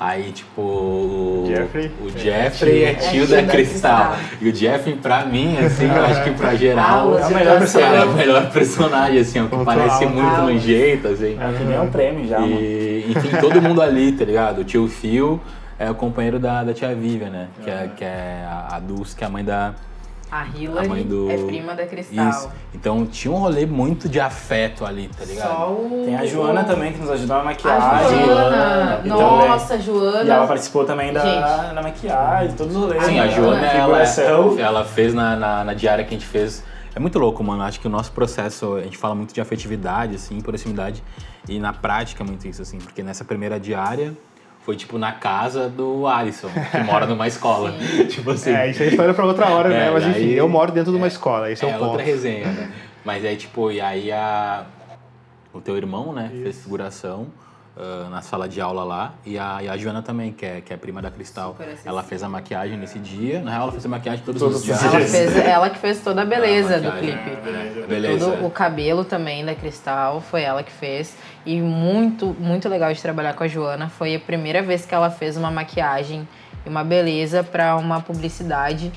[0.00, 1.92] Aí, tipo, o Jeffrey.
[2.00, 4.16] o Jeffrey é tio, da, Cristal.
[4.40, 7.56] E o Jeffrey, pra mim, assim, eu acho que pra geral, Ah, É o melhor
[7.56, 8.08] é personagem.
[8.08, 11.36] o melhor personagem, assim, é o que parece muito no jeito, assim.
[11.38, 12.58] É que nem um prêmio já, mano.
[12.58, 14.60] E, enfim, todo mundo ali, tá ligado?
[14.60, 15.38] O tio Phil
[15.78, 17.48] é o companheiro da, da tia Vivian, né?
[17.62, 19.74] Que é, que é a, a Dulce, que é a mãe da...
[20.30, 21.30] A A Hillary do...
[21.30, 22.28] é prima da Cristal.
[22.28, 22.50] Isso.
[22.74, 25.48] Então tinha um rolê muito de afeto ali, tá ligado?
[25.48, 26.02] Só o...
[26.04, 28.24] Tem a Joana também, que nos ajudou na A maquiagem.
[28.24, 29.00] Joana!
[29.04, 30.24] E Nossa, Joana!
[30.24, 31.74] E ela participou também da, Gente.
[31.74, 33.04] da maquiagem, todos os rolês.
[33.04, 33.20] Sim, né?
[33.20, 34.02] a Joana, ela,
[34.58, 36.62] ela fez na, na, na diária que a gente fez.
[36.94, 37.62] É muito louco, mano.
[37.62, 41.02] Acho que o nosso processo, a gente fala muito de afetividade, assim, proximidade.
[41.48, 42.78] E na prática é muito isso, assim.
[42.78, 44.16] Porque nessa primeira diária
[44.70, 47.74] foi, tipo, na casa do Alisson, que mora numa escola.
[48.08, 48.52] tipo assim.
[48.52, 49.88] É, isso é história pra outra hora, né?
[49.88, 51.90] É, Mas enfim, daí- eu moro dentro de uma escola, esse é, é o ponto.
[51.90, 52.70] outra resenha, né?
[53.04, 54.64] Mas aí, tipo, e aí a...
[55.52, 57.26] o teu irmão, né, fez figuração
[58.10, 59.14] na sala de aula lá.
[59.24, 61.56] E a, e a Joana também, que é, que é prima da Cristal.
[61.84, 63.40] Ela fez a maquiagem nesse dia.
[63.40, 64.82] Na real, ela fez a maquiagem todos, Todos os dias.
[64.82, 67.30] Ela, fez, ela que fez toda a beleza A do clipe.
[67.30, 68.30] é, Beleza.
[68.30, 71.16] Todo o cabelo também da Cristal foi ela que fez.
[71.46, 73.88] E muito, muito legal de trabalhar com a Joana.
[73.88, 76.28] Foi a primeira vez que ela fez uma maquiagem
[76.66, 78.92] e uma beleza para uma publicidade.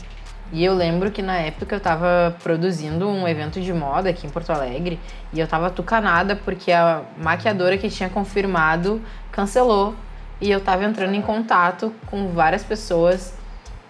[0.53, 4.29] E eu lembro que na época eu tava produzindo um evento de moda aqui em
[4.29, 4.99] Porto Alegre
[5.33, 9.95] e eu tava tucanada porque a maquiadora que tinha confirmado cancelou.
[10.39, 13.33] e eu tava entrando em contato com várias pessoas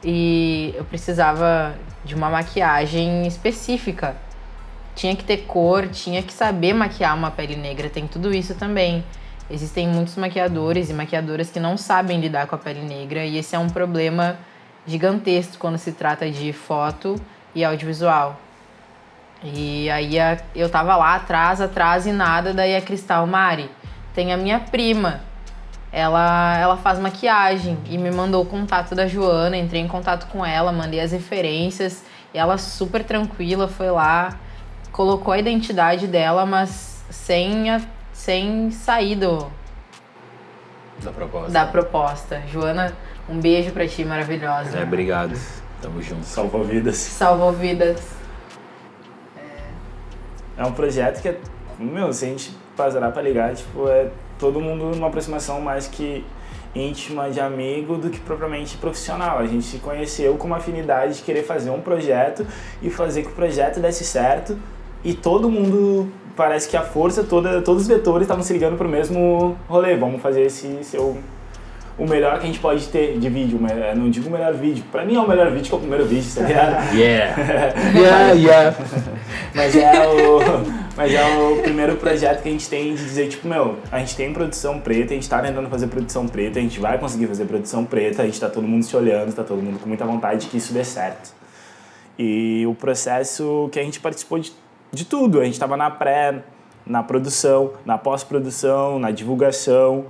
[0.02, 4.16] e eu precisava de uma maquiagem específica.
[4.96, 9.04] Tinha que ter cor, tinha que saber maquiar uma pele negra, tem tudo isso também.
[9.52, 13.54] Existem muitos maquiadores e maquiadoras que não sabem lidar com a pele negra e esse
[13.54, 14.38] é um problema
[14.86, 17.16] gigantesco quando se trata de foto
[17.56, 18.40] e audiovisual.
[19.44, 23.70] E aí a, eu tava lá atrás, atrás e nada, daí a Cristal Mari.
[24.14, 25.22] Tem a minha prima.
[25.92, 30.44] Ela, ela faz maquiagem e me mandou o contato da Joana, entrei em contato com
[30.44, 34.40] ela, mandei as referências, e ela super tranquila foi lá,
[34.92, 37.80] colocou a identidade dela, mas sem, a,
[38.12, 39.52] sem sair do,
[41.00, 41.52] Da proposta.
[41.52, 42.42] da proposta.
[42.48, 42.94] Joana,
[43.30, 44.78] um beijo pra ti, maravilhosa.
[44.78, 45.38] É, obrigado.
[45.82, 46.24] Tamo junto.
[46.26, 46.96] Salvou vidas.
[46.96, 48.02] Salvou vidas.
[50.58, 51.38] É um projeto que é.
[51.80, 56.24] Meu, se a gente parar pra ligar, tipo, é todo mundo numa aproximação mais que
[56.76, 59.40] íntima de amigo do que propriamente profissional.
[59.40, 62.46] A gente se conheceu com uma afinidade de querer fazer um projeto
[62.82, 64.58] e fazer que o projeto desse certo
[65.04, 68.90] e todo mundo parece que a força toda, todos os vetores estavam se ligando pro
[68.90, 69.96] mesmo rolê.
[69.96, 71.18] Vamos fazer esse seu
[71.98, 73.60] o melhor que a gente pode ter de vídeo,
[73.96, 74.84] não digo o melhor vídeo.
[74.92, 76.94] Pra mim é o melhor vídeo que é o primeiro vídeo, tá ligado?
[76.96, 77.36] Yeah!
[77.96, 78.78] yeah, yeah!
[79.54, 80.40] Mas é o,
[80.96, 84.16] mas é o primeiro projeto que a gente tem de dizer, tipo, meu, a gente
[84.16, 87.46] tem produção preta, a gente tá tentando fazer produção preta, a gente vai conseguir fazer
[87.46, 90.42] produção preta, a gente tá todo mundo se olhando, tá todo mundo com muita vontade
[90.42, 91.34] de que isso dê certo.
[92.18, 94.54] E o processo que a gente participou de,
[94.92, 96.44] de tudo, a gente tava na pré,
[96.86, 100.06] na produção, na pós-produção, na divulgação,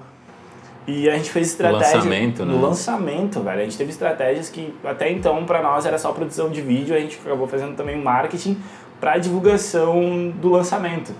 [0.88, 2.62] e a gente fez estratégia lançamento, no né?
[2.68, 3.62] lançamento, velho.
[3.62, 7.00] A gente teve estratégias que até então pra nós era só produção de vídeo, a
[7.00, 8.58] gente acabou fazendo também marketing
[9.00, 11.14] pra divulgação do lançamento.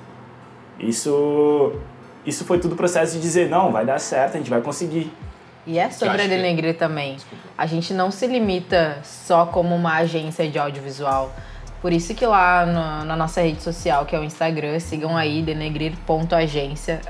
[0.80, 1.74] Isso
[2.26, 5.12] isso foi tudo processo de dizer, não, vai dar certo, a gente vai conseguir.
[5.68, 7.18] E é sobre a que- Denegrir também.
[7.58, 11.34] A gente não se limita só como uma agência de audiovisual.
[11.84, 15.42] Por isso que lá no- na nossa rede social, que é o Instagram, sigam aí,
[15.42, 17.02] denegrir.agência.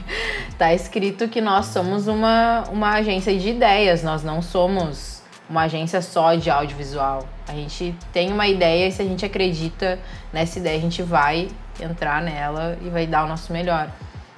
[0.56, 6.00] tá escrito que nós somos uma, uma agência de ideias, nós não somos uma agência
[6.00, 7.28] só de audiovisual.
[7.46, 9.98] A gente tem uma ideia e se a gente acredita
[10.32, 13.90] nessa ideia, a gente vai entrar nela e vai dar o nosso melhor.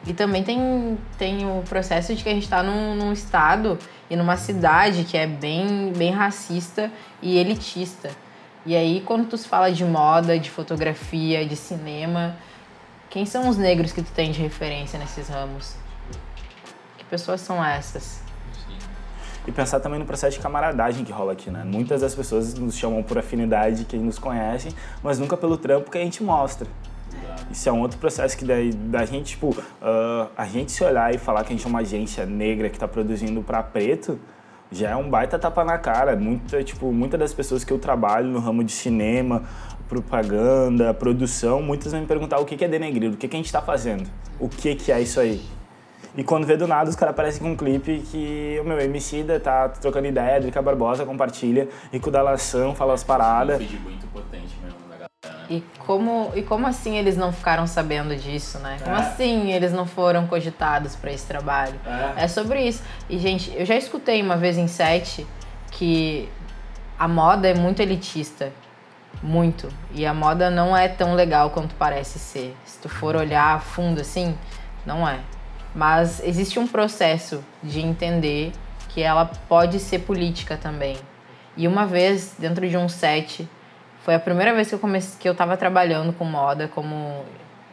[0.05, 3.79] E também tem, tem o processo de que a gente está num, num estado
[4.11, 6.91] e numa cidade que é bem, bem racista
[7.23, 8.11] e elitista.
[8.67, 12.35] E aí, quando tu se fala de moda, de fotografia, de cinema,
[13.09, 15.77] quem são os negros que tu tem de referência nesses ramos?
[16.99, 18.21] Que pessoas são essas?
[19.47, 21.63] E pensar também no processo de camaradagem que rola aqui, né?
[21.65, 25.99] Muitas das pessoas nos chamam por afinidade, que nos conhecem, mas nunca pelo trampo que
[25.99, 26.67] a gente mostra.
[27.49, 31.15] Isso é um outro processo que daí, da gente, tipo, ah, a gente se olhar
[31.15, 34.19] e falar que a gente é uma agência negra que tá produzindo pra preto,
[34.71, 36.17] já é um baita tapa na cara.
[36.17, 39.43] Muita, tipo, muitas das pessoas que eu trabalho no ramo de cinema,
[39.89, 43.53] propaganda, produção, muitas vão me perguntar o que é denegrido, o que que a gente
[43.53, 45.43] tá fazendo, o que que é isso aí.
[46.17, 49.25] E quando vê do nada, os caras aparecem com um clipe que o meu MC
[49.39, 53.59] tá trocando ideia, Drica Barbosa compartilha, Rico da Lação fala as paradas.
[53.59, 54.86] vídeo muito potente mesmo galera.
[55.49, 58.79] E como, e como assim eles não ficaram sabendo disso, né?
[58.83, 58.99] Como É.
[58.99, 61.75] assim eles não foram cogitados para esse trabalho?
[62.17, 62.25] É.
[62.25, 62.83] É sobre isso.
[63.09, 65.27] E, gente, eu já escutei uma vez em set
[65.71, 66.29] que
[66.99, 68.53] a moda é muito elitista.
[69.23, 69.69] Muito.
[69.93, 72.55] E a moda não é tão legal quanto parece ser.
[72.65, 74.37] Se tu for olhar a fundo assim,
[74.85, 75.21] não é.
[75.75, 78.53] Mas existe um processo de entender
[78.91, 80.97] que ela pode ser política também.
[81.57, 83.49] E uma vez, dentro de um set,
[84.07, 87.25] foi a primeira vez que eu comecei, que eu tava trabalhando com moda como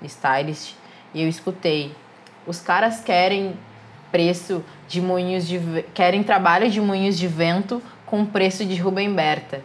[0.01, 0.73] stylist
[1.13, 1.95] e eu escutei.
[2.47, 3.53] Os caras querem
[4.11, 5.59] preço de moinhos de
[5.93, 9.61] querem trabalho de moinhos de vento com preço de Rubem Berta.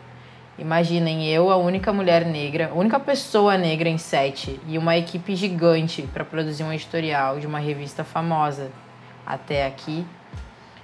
[0.59, 5.35] Imaginem eu, a única mulher negra, a única pessoa negra em set e uma equipe
[5.35, 8.71] gigante para produzir um editorial de uma revista famosa
[9.27, 10.05] até aqui,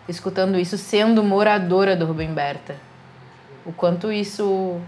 [0.09, 2.75] escutando isso sendo moradora do Rubem Berta.
[3.67, 4.81] O quanto isso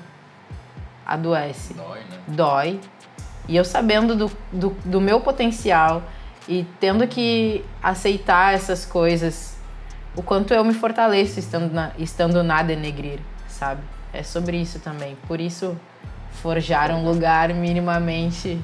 [1.07, 2.19] adoece Dói, né?
[2.29, 2.81] dói.
[3.49, 6.03] E eu sabendo do, do, do meu potencial
[6.49, 9.57] e tendo que aceitar essas coisas,
[10.17, 13.81] o quanto eu me fortaleço estando na, estando na Denegrir, sabe?
[14.13, 15.17] É sobre isso também.
[15.29, 15.77] Por isso,
[16.43, 18.59] forjar um lugar minimamente.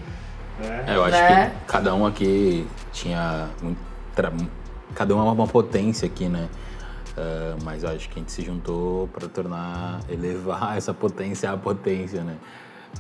[0.87, 1.51] É, eu acho Né?
[1.51, 3.49] que cada um aqui tinha.
[4.95, 6.49] Cada um é uma potência aqui, né?
[7.17, 12.23] Ah, mas acho que a gente se juntou para tornar, elevar essa potência à potência,
[12.23, 12.37] né?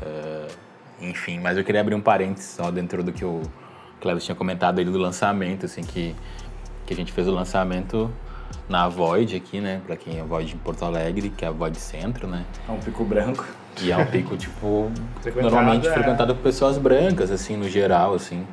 [0.02, 0.48] Ah,
[1.00, 3.42] enfim, mas eu queria abrir um parênteses só dentro do que o
[4.00, 6.14] Cleves tinha comentado aí do lançamento, assim, que,
[6.86, 8.10] que a gente fez o lançamento
[8.68, 9.80] na Void aqui, né?
[9.86, 12.44] Pra quem é Void em Porto Alegre, que é a Void Centro, né?
[12.68, 13.44] É um pico branco.
[13.80, 14.92] E é um pico, tipo,
[15.34, 15.92] normalmente é.
[15.92, 18.46] frequentado por pessoas brancas, assim, no geral, assim.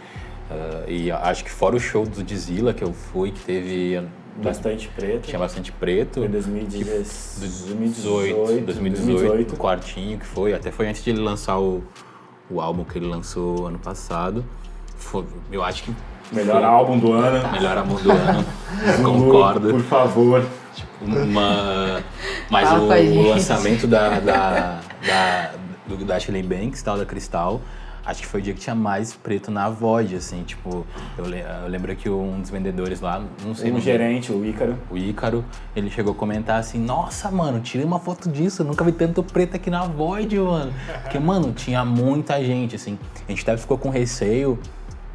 [0.49, 4.01] Ah, e acho que fora o show do Dizila que eu fui, que teve...
[4.43, 5.27] Bastante preto.
[5.27, 6.19] Tinha bastante preto.
[6.21, 7.39] Foi em 2018.
[7.39, 11.83] 2018, 2018, o quartinho que foi, até foi antes de ele lançar o,
[12.49, 14.45] o álbum que ele lançou ano passado.
[14.97, 15.95] Foi- eu acho que
[16.31, 17.51] Melhor foi álbum do ano.
[17.51, 18.45] melhor álbum do ano.
[19.03, 19.69] Concordo.
[19.71, 20.45] Por favor.
[21.01, 22.01] Uma,
[22.49, 22.83] mas o,
[23.19, 25.51] o lançamento da, da, da,
[25.87, 27.61] do, da Ashley Banks, tal, da Cristal,
[28.09, 30.85] acho que foi o dia que tinha mais preto na Void, assim, tipo,
[31.17, 34.43] eu, le- eu lembro que um dos vendedores lá, não sei, Um não gerente, o
[34.43, 34.75] Ícaro.
[34.89, 35.45] o Ícaro,
[35.75, 39.55] ele chegou a comentar assim, nossa, mano, tirei uma foto disso, nunca vi tanto preto
[39.55, 40.73] aqui na Void, mano.
[41.03, 42.97] Porque, mano, tinha muita gente, assim.
[43.27, 44.59] A gente até ficou com receio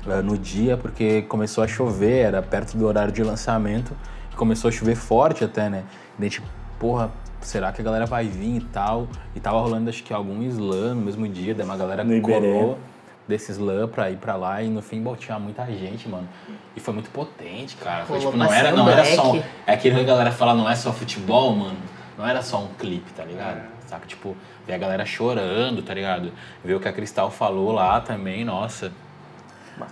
[0.07, 3.93] eh, no dia, porque começou a chover, era perto do horário de lançamento,
[4.37, 5.83] começou a chover forte até, né?
[6.19, 6.43] E a gente,
[6.79, 7.11] porra,
[7.47, 9.07] será que a galera vai vir e tal?
[9.35, 12.79] E tava rolando, acho que algum slam no mesmo dia, daí uma galera No colou
[13.27, 16.29] desse slam pra ir pra lá, e no fim, bom, tinha muita gente, mano.
[16.77, 18.05] E foi muito potente, cara.
[18.05, 19.37] Foi, tipo, não era, Passeio não era só.
[19.67, 21.79] É aquilo que a galera fala, não é só futebol, mano.
[22.19, 23.63] Não era só um clipe, tá ligado?
[23.87, 24.07] Saca?
[24.07, 26.33] Tipo, ver a galera chorando, tá ligado?
[26.65, 28.93] Ver o que a Cristal falou lá também, nossa.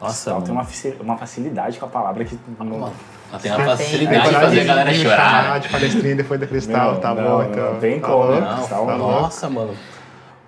[0.01, 0.45] Nossa, mano.
[0.45, 0.67] tem uma,
[1.01, 2.93] uma facilidade com a palavra que não, Ela
[3.39, 3.67] tem uma Tem.
[3.67, 5.43] facilidade Aí, de fazer a galera me chorar.
[5.45, 7.79] chamar de palestrinha depois da Cristal, Não, tá não, bom, não, então.
[7.81, 8.41] tem tá como, não.
[8.57, 8.99] Não, tá louco.
[8.99, 9.75] nossa, mano.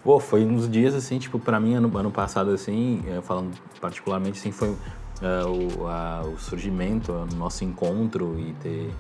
[0.02, 4.38] Pô, foi uns dias assim, tipo, pra mim, ano, ano passado, assim, eh, falando particularmente,
[4.38, 4.74] assim, foi
[5.22, 8.90] eh, o, a- o surgimento, o nosso encontro e ter,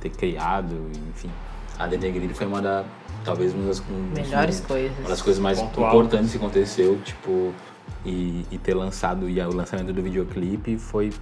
[0.00, 0.76] ter criado,
[1.10, 1.30] enfim.
[1.78, 2.84] A Denegrir foi uma da,
[3.24, 5.08] talvez, uma das, um- Melhores uma coisas.
[5.08, 5.88] das coisas mais Pontual.
[5.88, 7.52] importantes que aconteceu, tipo,
[8.04, 11.12] e, e ter lançado, e o lançamento do videoclipe foi,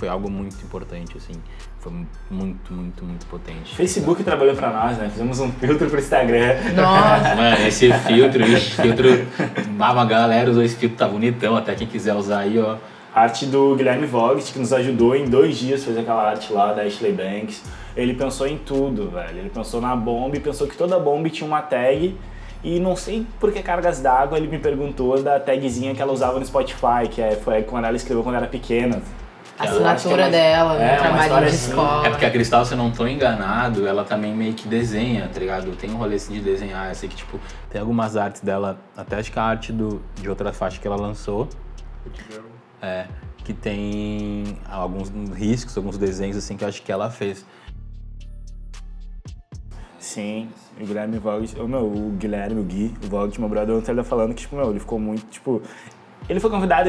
[0.00, 1.34] foi algo muito importante, assim.
[1.78, 1.92] Foi
[2.30, 3.76] muito, muito, muito potente.
[3.76, 5.10] Facebook trabalhou pra nós, né?
[5.10, 6.54] Fizemos um filtro pro Instagram.
[6.74, 9.08] Nossa, Mano, esse filtro, esse filtro.
[9.78, 11.54] Ah, uma galera usou esse filtro, tá bonitão.
[11.54, 12.76] Até quem quiser usar aí, ó.
[13.14, 16.72] Arte do Guilherme Vogt, que nos ajudou em dois dias a fazer aquela arte lá
[16.72, 17.62] da Ashley Banks.
[17.94, 19.38] Ele pensou em tudo, velho.
[19.38, 22.16] Ele pensou na bomba e pensou que toda bomba tinha uma tag.
[22.64, 26.38] E não sei por que cargas d'água ele me perguntou da tagzinha que ela usava
[26.38, 29.02] no Spotify, que é, foi quando ela escreveu quando era pequena.
[29.60, 31.68] A é assinatura mais- dela, é, trabalho de assim.
[31.70, 32.06] escola.
[32.06, 35.38] É porque a Cristal, se eu não tô enganado, ela também meio que desenha, tá
[35.38, 35.70] ligado?
[35.76, 36.88] Tem um rolê assim de desenhar.
[36.88, 40.28] Eu sei que, tipo, tem algumas artes dela, até acho que a arte do, de
[40.28, 41.48] outra faixa que ela lançou.
[42.80, 43.06] É,
[43.44, 47.44] que tem alguns riscos, alguns desenhos assim que eu acho que ela fez.
[49.98, 50.48] Sim,
[50.80, 54.02] o Guilherme Vogt, o meu, o Guilherme, o Gui, o Vogt, meu brother, ontem ele
[54.02, 55.62] tá falando que, tipo, meu, ele ficou muito, tipo,
[56.30, 56.88] ele foi convidado,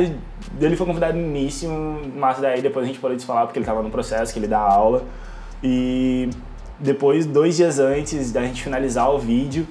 [0.60, 1.67] ele foi convidado no início,
[2.15, 4.47] mas daí depois a gente parou de falar porque ele tava no processo, que ele
[4.47, 5.04] dá aula,
[5.63, 6.30] e
[6.80, 9.67] depois, dois dias antes da gente finalizar o vídeo,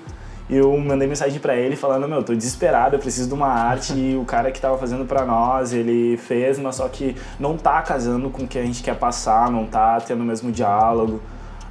[0.51, 4.17] eu mandei mensagem pra ele falando, meu, tô desesperado, eu preciso de uma arte, e
[4.17, 8.29] o cara que tava fazendo pra nós, ele fez, mas só que não tá casando
[8.29, 11.21] com o que a gente quer passar, não tá tendo o mesmo diálogo,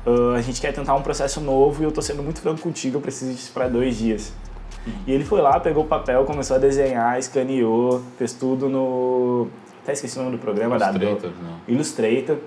[0.06, 2.98] Uh, a gente quer tentar um processo novo e eu tô sendo muito franco contigo,
[2.98, 4.32] eu preciso disso para dois dias.
[5.08, 9.48] E ele foi lá, pegou o papel, começou a desenhar, escaneou, fez tudo no.
[9.84, 11.74] Até esqueci o nome do programa, da Illustrator, não.
[11.74, 12.38] Illustrator.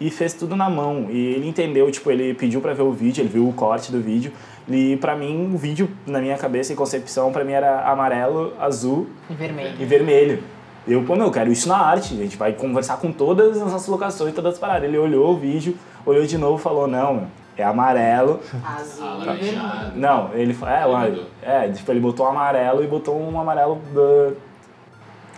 [0.00, 1.06] E fez tudo na mão.
[1.10, 4.00] E ele entendeu, tipo, ele pediu pra ver o vídeo, ele viu o corte do
[4.00, 4.30] vídeo.
[4.68, 9.08] E pra mim, o vídeo, na minha cabeça e concepção, pra mim era amarelo, azul
[9.28, 9.74] Em vermelho.
[9.80, 10.42] e vermelho.
[10.86, 12.14] Eu, pô, meu, eu quero isso na arte.
[12.14, 14.88] A gente vai conversar com todas as nossas locações, todas as paradas.
[14.88, 15.74] Ele olhou o vídeo,
[16.06, 17.24] olhou de novo e falou: não, meu,
[17.58, 18.40] é amarelo.
[18.64, 19.92] Azul Alaranjado.
[19.96, 21.08] Não, ele é, lá,
[21.42, 24.34] é, tipo, ele botou um amarelo e botou um amarelo da.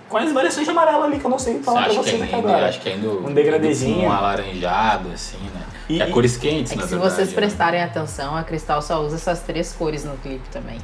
[0.08, 2.66] Quais variações de amarelo ali que eu não sei falar pra vocês aqui agora.
[2.68, 4.08] acho que ainda Um degradezinho.
[4.08, 5.62] Um alaranjado, assim, né?
[5.88, 7.14] E- é cores quentes, É que na se verdade.
[7.14, 7.34] vocês né?
[7.34, 10.78] prestarem atenção, a Cristal só usa essas três cores no clipe também.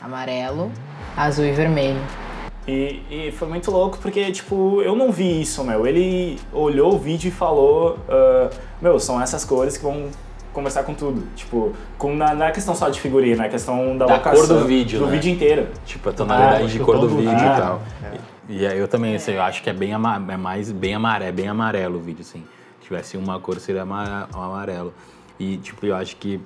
[0.00, 0.72] Amarelo,
[1.16, 2.00] azul e vermelho.
[2.66, 5.86] E, e foi muito louco porque, tipo, eu não vi isso, meu.
[5.86, 8.48] Ele olhou o vídeo e falou: ah,
[8.80, 10.08] Meu, são essas cores que vão
[10.52, 11.22] conversar com tudo.
[11.34, 14.46] Tipo, com, na, não é questão só de figurino, é questão da, Da locação.
[14.46, 15.12] cor do vídeo, Do né?
[15.12, 15.68] vídeo inteiro.
[15.86, 17.46] Tipo, a tonalidade Ah, de cor do vídeo vídeo.
[17.46, 17.82] e tal.
[18.48, 21.28] E, e aí eu também, assim, eu acho que é bem é mais bem amarelo,
[21.28, 22.44] é bem amarelo o vídeo, assim.
[22.80, 24.92] Se tivesse uma cor, seria ama- amarelo.
[25.38, 26.40] E, tipo, eu acho que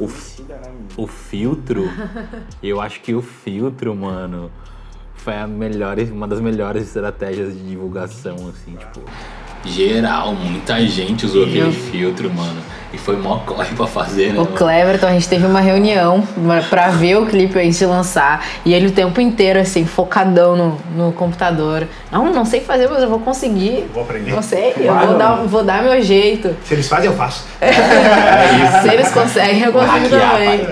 [0.00, 0.60] o, né?
[0.96, 1.84] o filtro,
[2.62, 4.50] eu acho que o filtro, mano,
[5.14, 9.00] foi a melhor, uma das melhores estratégias de divulgação, assim, tipo.
[9.64, 12.60] Geral, muita gente usou aquele filtro, mano.
[12.92, 14.40] E foi mó corre pra fazer, né?
[14.40, 14.46] O?
[14.46, 16.22] Cleverton, a gente teve uma reunião
[16.68, 18.44] pra ver o clipe antes de lançar.
[18.66, 21.88] E ele o tempo inteiro, assim, focadão no, no computador.
[22.10, 23.88] Não, não sei fazer, mas eu vou conseguir.
[23.94, 24.32] Vou aprender.
[24.32, 25.18] Não sei, eu vou não.
[25.18, 26.54] dar, vou dar meu jeito.
[26.64, 27.44] Se eles fazem, eu faço.
[28.82, 30.66] Se eles conseguem, eu consigo hackear, também.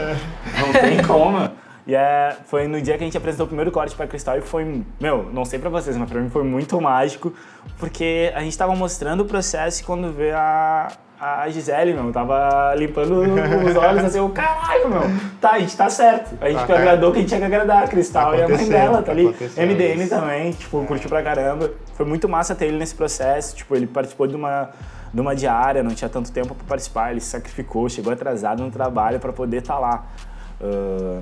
[0.59, 1.60] Não tem como.
[1.87, 4.41] E é, foi no dia que a gente apresentou o primeiro corte pra Cristal e
[4.43, 7.33] foi, meu, não sei pra vocês, mas pra mim foi muito mágico,
[7.79, 12.75] porque a gente tava mostrando o processo e quando vê a, a Gisele, meu, tava
[12.77, 15.03] limpando os olhos assim, eu, caralho, meu,
[15.41, 16.37] tá, a gente tá certo.
[16.41, 19.13] A gente Tá, agradou quem tinha que agradar, a Cristal e a mãe dela, tá
[19.13, 19.25] ali.
[19.57, 20.11] MDM isso.
[20.11, 21.71] também, tipo, curtiu pra caramba.
[21.95, 24.71] Foi muito massa ter ele nesse processo, tipo, ele participou de uma,
[25.13, 28.71] de uma diária, não tinha tanto tempo pra participar, ele se sacrificou, chegou atrasado no
[28.71, 30.05] trabalho pra poder estar lá.
[30.61, 31.21] Ah,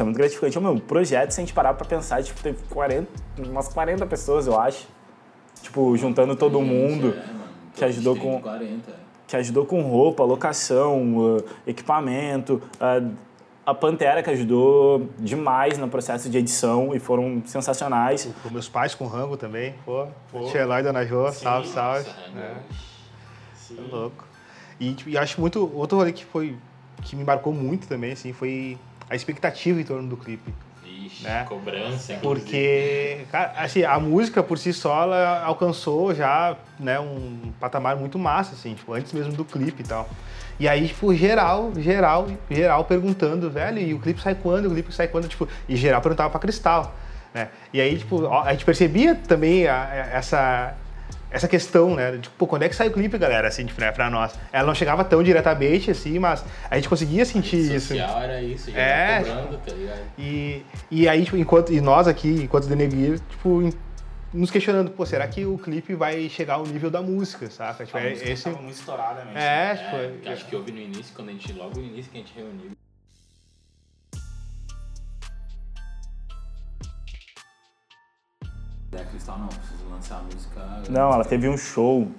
[0.00, 0.58] isso é muito gratificante.
[0.58, 3.06] O meu projeto, se a gente parar pra pensar, tipo, teve 40,
[3.38, 4.86] umas 40 pessoas, eu acho.
[5.62, 7.40] Tipo, juntando todo mundo, É, mano.
[7.74, 8.92] que ajudou com- 40.
[9.26, 12.60] que ajudou com roupa, locação, ah, equipamento.
[12.80, 13.02] ah,
[13.66, 18.28] a Pantera, que ajudou demais no processo de edição e foram sensacionais.
[18.42, 19.74] Com meus pais, com o Rango também.
[19.84, 20.06] Pô,
[20.50, 22.08] Tia Eloy, Dona Jô, salve, salve.
[22.36, 22.56] É.
[23.78, 24.24] É louco.
[24.80, 25.70] E, tipo, e acho muito.
[25.74, 26.56] Outro rolê que foi.
[27.02, 28.76] que me marcou muito também, assim, foi
[29.10, 30.54] a expectativa em torno do clipe.
[30.86, 31.44] Ixi, Né?
[31.48, 32.12] cobrança.
[32.14, 32.20] inclusive.
[32.20, 38.18] Porque, cara, assim, a música por si só, ela alcançou já, né, um patamar muito
[38.18, 40.08] massa, assim, tipo, antes mesmo do clipe e tal.
[40.58, 44.66] E aí, tipo, geral, geral, geral perguntando, velho, e o clipe sai quando?
[44.66, 45.26] O clipe sai quando?
[45.26, 46.94] Tipo, e geral perguntava pra Cristal,
[47.34, 47.48] né?
[47.72, 50.74] E aí, tipo, a gente percebia também a- a- essa,
[51.30, 52.18] essa questão, né?
[52.18, 54.34] Tipo, pô, quando é que sai o clipe, galera, assim, tipo, né, pra nós?
[54.52, 57.88] Ela não chegava tão diretamente, assim, mas a gente conseguia sentir isso.
[57.94, 60.00] Social era isso, É, cobrando, tá ligado?
[60.18, 63.72] E, e aí, tipo, enquanto, e nós aqui, enquanto Denegrir, tipo, em-
[64.32, 67.84] nos questionando, pô, será que o clipe vai chegar ao nível da música, saca?
[67.84, 68.48] Tipo, é, esse...
[68.50, 69.38] muito estourada mesmo.
[69.38, 72.10] É, É, tipo, porque acho que houve no início, quando a gente, logo no início
[72.12, 72.70] que a gente reuniu.
[78.90, 80.82] Da Cristal não, preciso lançar a música.
[80.88, 82.10] Não, ela teve um show.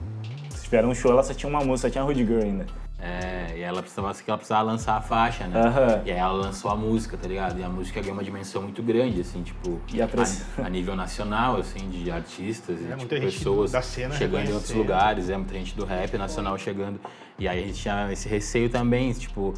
[0.51, 2.65] Se tiveram um show, ela só tinha uma música, só tinha Rudy Girl ainda.
[2.97, 5.59] É, e ela precisava, ela precisava lançar a faixa, né?
[5.59, 6.01] Aham.
[6.05, 7.59] E aí ela lançou a música, tá ligado?
[7.59, 10.69] E a música ganhou uma dimensão muito grande, assim, tipo, E a press- a, a
[10.69, 14.53] nível nacional, assim, de artistas e É, tipo, muita gente pessoas da cena chegando em
[14.53, 17.01] outros lugares, é, muita gente do rap nacional chegando.
[17.39, 19.55] E aí a gente tinha esse receio também, tipo,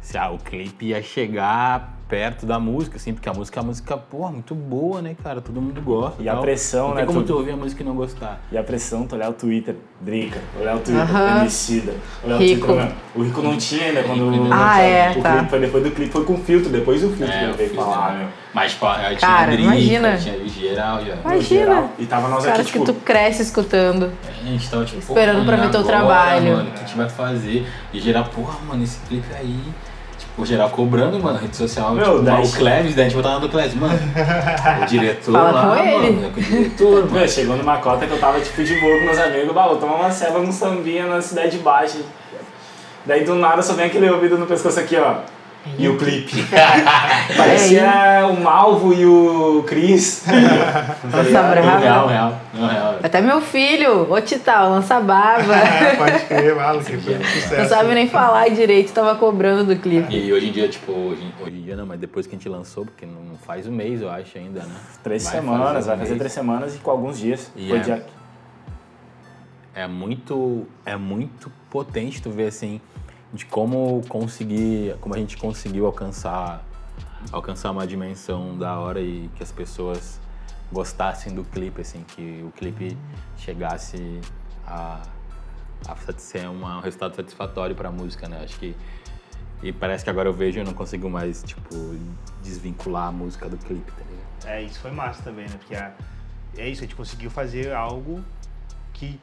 [0.00, 3.66] se ah, o clipe ia chegar perto da música, assim, porque a música é uma
[3.68, 5.40] música, porra, muito boa, né, cara?
[5.42, 6.22] Todo mundo gosta.
[6.22, 6.40] E a tal.
[6.42, 8.40] pressão, Não né, tem como tu- tu ouvir a música e não gostar.
[8.50, 11.40] E a pressão, tu olhar o Twitter, Drica, olhar o Twitter, Aham.
[11.40, 11.92] Emicida,
[12.24, 12.64] olhar Rico.
[12.72, 12.92] o Twitter?
[13.14, 14.30] O Rico não tinha ainda quando...
[14.30, 15.32] Rico não Ah, é, o tá.
[15.36, 17.56] clipe foi depois do clipe, foi com filtro, depois o filtro que É, ele eu
[17.56, 18.28] veio falar, meu.
[18.54, 20.16] Mas, tipo, eu tinha Cara, Drica, imagina.
[20.16, 21.14] tinha geral já.
[21.16, 21.42] Imagina.
[21.42, 21.90] geral.
[21.98, 22.78] E tava nós aqui, Caras tipo...
[22.86, 24.10] que tu cresce escutando.
[24.26, 26.56] A gente tava tipo, Esperando pra ver teu trabalho.
[26.56, 27.66] Mano, o que a gente vai fazer?
[27.92, 29.60] E geral, porra, mano, esse clipe aí.
[30.38, 31.92] Tipo, geral cobrando, mano, rede social.
[31.94, 33.98] Meu, tipo, o Cleves, daí a gente botava no Cleves, mano.
[34.82, 36.26] o diretor Fala lá, com mano, ele.
[36.26, 37.10] é com o diretor, mano.
[37.10, 39.78] Meu, chegou numa cota que eu tava tipo de boa com meus amigos, bah, vou
[39.78, 41.98] tomar uma ceva num sambinha na cidade baixa.
[43.04, 45.16] Daí do nada só vem aquele ouvido no pescoço aqui, ó.
[45.78, 46.44] E o clipe.
[47.36, 50.24] Parecia o Malvo e o Chris.
[51.04, 51.78] Nossa, Não, brava.
[51.78, 52.40] real, real.
[52.54, 52.98] Real.
[53.02, 55.42] Até meu filho, ô Tital, lança baba.
[55.54, 59.80] É, pode crer, maluco, que foi um Não sabe nem falar direito, tava cobrando do
[59.80, 60.14] clipe.
[60.16, 62.48] E hoje em dia, tipo, hoje, hoje em dia não, mas depois que a gente
[62.48, 64.74] lançou, porque não faz um mês, eu acho, ainda, né?
[65.02, 66.18] Três Vai semanas, fazer vai um fazer mês.
[66.18, 67.50] três semanas e com alguns dias.
[67.54, 68.06] E Foi é- dia-
[69.74, 72.80] é muito é muito potente tu ver assim
[73.32, 76.64] de como conseguir como a gente conseguiu alcançar
[77.32, 80.20] alcançar uma dimensão da hora e que as pessoas
[80.72, 82.96] gostassem do clipe assim que o clipe
[83.36, 84.20] chegasse
[84.66, 85.00] a,
[85.86, 88.74] a ser uma- um resultado satisfatório para a música né acho que
[89.62, 91.74] e parece que agora eu vejo e não consigo mais tipo
[92.42, 94.46] desvincular a música do clipe tá ligado?
[94.46, 95.56] É, isso foi massa também, né?
[95.58, 95.92] Porque a-
[96.56, 98.22] é isso, a gente conseguiu fazer algo
[98.94, 99.18] que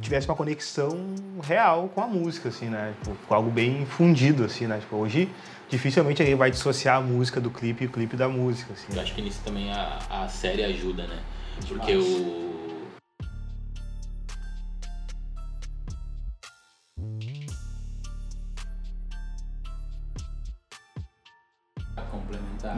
[0.00, 2.94] tivesse uma conexão real com a música, assim, né?
[3.02, 4.78] Tipo, com algo bem fundido, assim, né?
[4.78, 5.28] Tipo, hoje,
[5.68, 8.94] dificilmente alguém vai dissociar a música do clipe e o clipe da música, assim.
[8.94, 11.18] Eu acho que nisso também a, a série ajuda, né?
[11.68, 12.53] Porque o.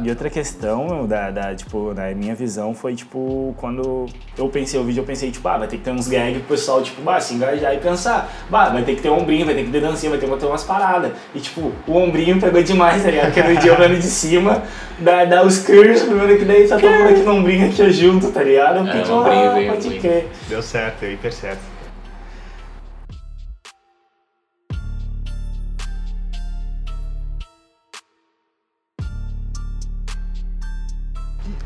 [0.06, 4.06] E outra questão, da, da, tipo, na minha visão foi, tipo, quando
[4.38, 6.50] eu pensei o vídeo, eu pensei, tipo, ah, vai ter que ter uns gags pro
[6.54, 8.32] pessoal, tipo, bah, se engajar e pensar.
[8.48, 10.46] Bah, vai ter que ter ombrinho, vai ter que ter dancinha, vai ter que ter
[10.46, 11.10] umas paradas.
[11.34, 13.32] E, tipo, o ombrinho pegou demais, tá ligado?
[13.32, 14.62] Porque no dia eu vendo de cima,
[15.00, 18.30] dá, dá os curves, primeiro que daí tá todo mundo aqui no ombrinho aqui junto,
[18.30, 18.76] tá ligado?
[18.76, 20.28] Eu fiquei, É, tipo, ah, pode crer.
[20.48, 21.75] Deu certo, deu hiper certo.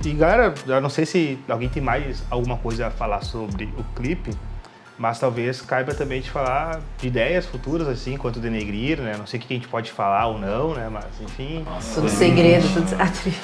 [0.03, 3.85] E galera, eu não sei se alguém tem mais alguma coisa a falar sobre o
[3.95, 4.31] clipe,
[5.01, 9.15] mas talvez caiba também de falar de ideias futuras, assim, quanto denegrir, né?
[9.17, 10.91] Não sei o que a gente pode falar ou não, né?
[10.93, 11.65] Mas, enfim...
[11.95, 12.95] Tudo segredo, tudo...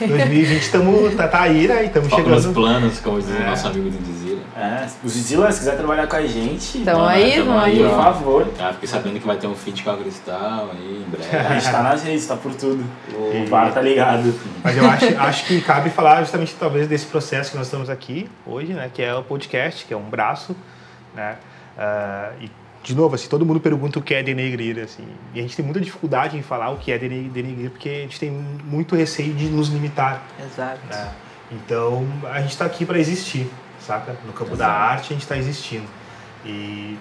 [0.07, 1.85] 2020 tamo, tá, tá aí, né?
[1.85, 2.31] E estamos chegando...
[2.35, 3.47] nos planos, como diz o É.
[3.47, 4.41] nosso amigo do Dizira.
[4.55, 7.79] É, os Zila, se quiser trabalhar com a gente, Então Mano, aí, vamos aí.
[7.79, 8.49] por favor.
[8.61, 11.37] Ah, fiquei sabendo que vai ter um feat com a Cristal aí em breve.
[11.39, 12.85] A gente tá nas redes, tá por tudo.
[13.15, 14.35] O E- VAR tá ligado.
[14.63, 18.29] Mas eu acho, acho que cabe falar justamente talvez desse processo que nós estamos aqui
[18.47, 18.91] hoje, né?
[18.93, 20.55] Que é o podcast, que é um braço,
[21.17, 21.37] né?
[21.77, 22.49] Ah, e
[22.85, 25.05] de novo, assim, todo mundo pergunta o que é denegrir, assim.
[25.35, 28.03] E a gente tem muita dificuldade em falar o que é dene- denegrir, porque a
[28.03, 30.79] gente tem muito receio de nos limitar, Exato.
[30.89, 31.13] né?
[31.51, 33.51] Então, a gente está aqui para existir,
[33.81, 34.17] saca?
[34.25, 35.87] No campo da arte, a gente está existindo.
[36.45, 36.97] E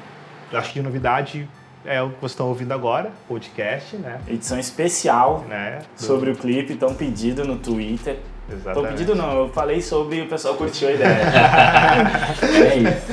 [0.53, 1.47] acho que a novidade
[1.83, 4.19] é o que vocês estão ouvindo agora, podcast, né?
[4.27, 5.81] Edição especial né?
[5.99, 8.19] Do- sobre o clipe, tão pedido no Twitter.
[8.51, 8.91] Exatamente.
[8.91, 11.17] pedido não, eu falei sobre e o pessoal curtiu a ideia.
[12.43, 13.11] É isso.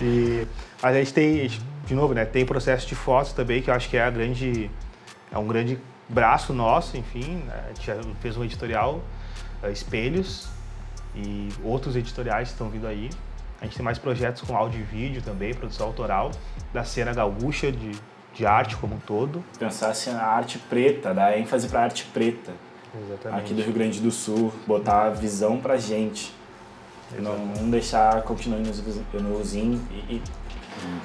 [0.00, 0.46] E
[0.82, 1.50] a gente tem,
[1.86, 4.70] de novo, né, tem processo de fotos também, que eu acho que é a grande,
[5.32, 5.78] é um grande
[6.08, 9.00] braço nosso, enfim, né, a gente já fez um editorial,
[9.62, 10.48] eh, Espelhos,
[11.14, 13.08] e outros editoriais estão vindo aí.
[13.60, 16.32] A gente tem mais projetos com áudio e vídeo também, produção autoral,
[16.72, 17.92] da cena gaúcha, de,
[18.34, 19.42] de arte como um todo.
[19.58, 22.52] Pensasse na arte preta, dar ênfase pra arte preta.
[23.06, 23.40] Exatamente.
[23.40, 26.32] Aqui do Rio Grande do Sul, botar a visão pra gente.
[27.18, 28.58] Não, não deixar continuar
[29.54, 30.22] in, e, e-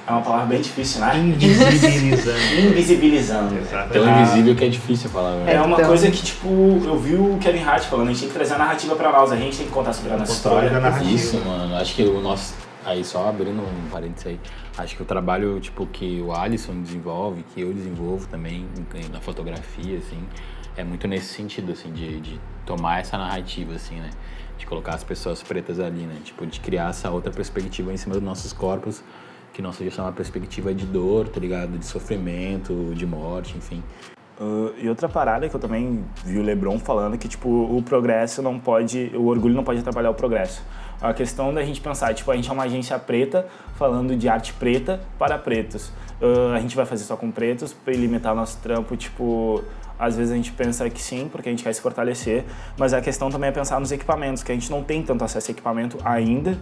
[0.08, 1.16] É uma palavra bem difícil, né?
[1.18, 2.40] Invisibilizando.
[2.70, 3.58] Invisibilizando.
[3.58, 3.94] Exatamente.
[3.94, 5.36] Tão invisível que é difícil falar.
[5.36, 5.54] né?
[5.54, 8.30] É uma Então- coisa que, tipo, eu vi o Kevin Hart falando, a gente tem
[8.30, 10.70] que trazer a narrativa pra nós, a gente tem que contar sobre a nossa história.
[10.70, 11.12] da narrativa.
[11.12, 11.76] Isso, mano.
[11.76, 12.56] Acho que o nosso.
[12.86, 14.40] Aí, só abrindo um parênteses aí.
[14.80, 18.66] Acho que o trabalho, tipo, que o Alisson desenvolve, que eu desenvolvo também
[19.12, 20.24] na fotografia, assim,
[20.78, 24.10] é muito nesse sentido, assim, de, de tomar essa narrativa, assim, né?
[24.58, 26.16] De colocar as pessoas pretas ali, né?
[26.24, 29.04] Tipo, de criar essa outra perspectiva em cima dos nossos corpos,
[29.54, 31.78] que não seja só uma perspectiva de dor, tá ligado?
[31.78, 33.84] De sofrimento, de morte, enfim.
[34.40, 38.42] Uh, e outra parada que eu também vi o LeBron falando que tipo o progresso
[38.42, 40.64] não pode, o orgulho não pode atrapalhar o progresso.
[41.02, 44.54] A questão da gente pensar, tipo, a gente é uma agência preta falando de arte
[44.54, 45.91] preta para pretos.
[46.22, 49.64] Uh, a gente vai fazer só com pretos para limitar nosso trampo, tipo,
[49.97, 52.43] às vezes a gente pensa que sim, porque a gente quer se fortalecer,
[52.78, 55.50] mas a questão também é pensar nos equipamentos, que a gente não tem tanto acesso
[55.50, 56.58] a equipamento ainda.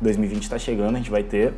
[0.00, 1.52] 2020 está chegando, a gente vai ter.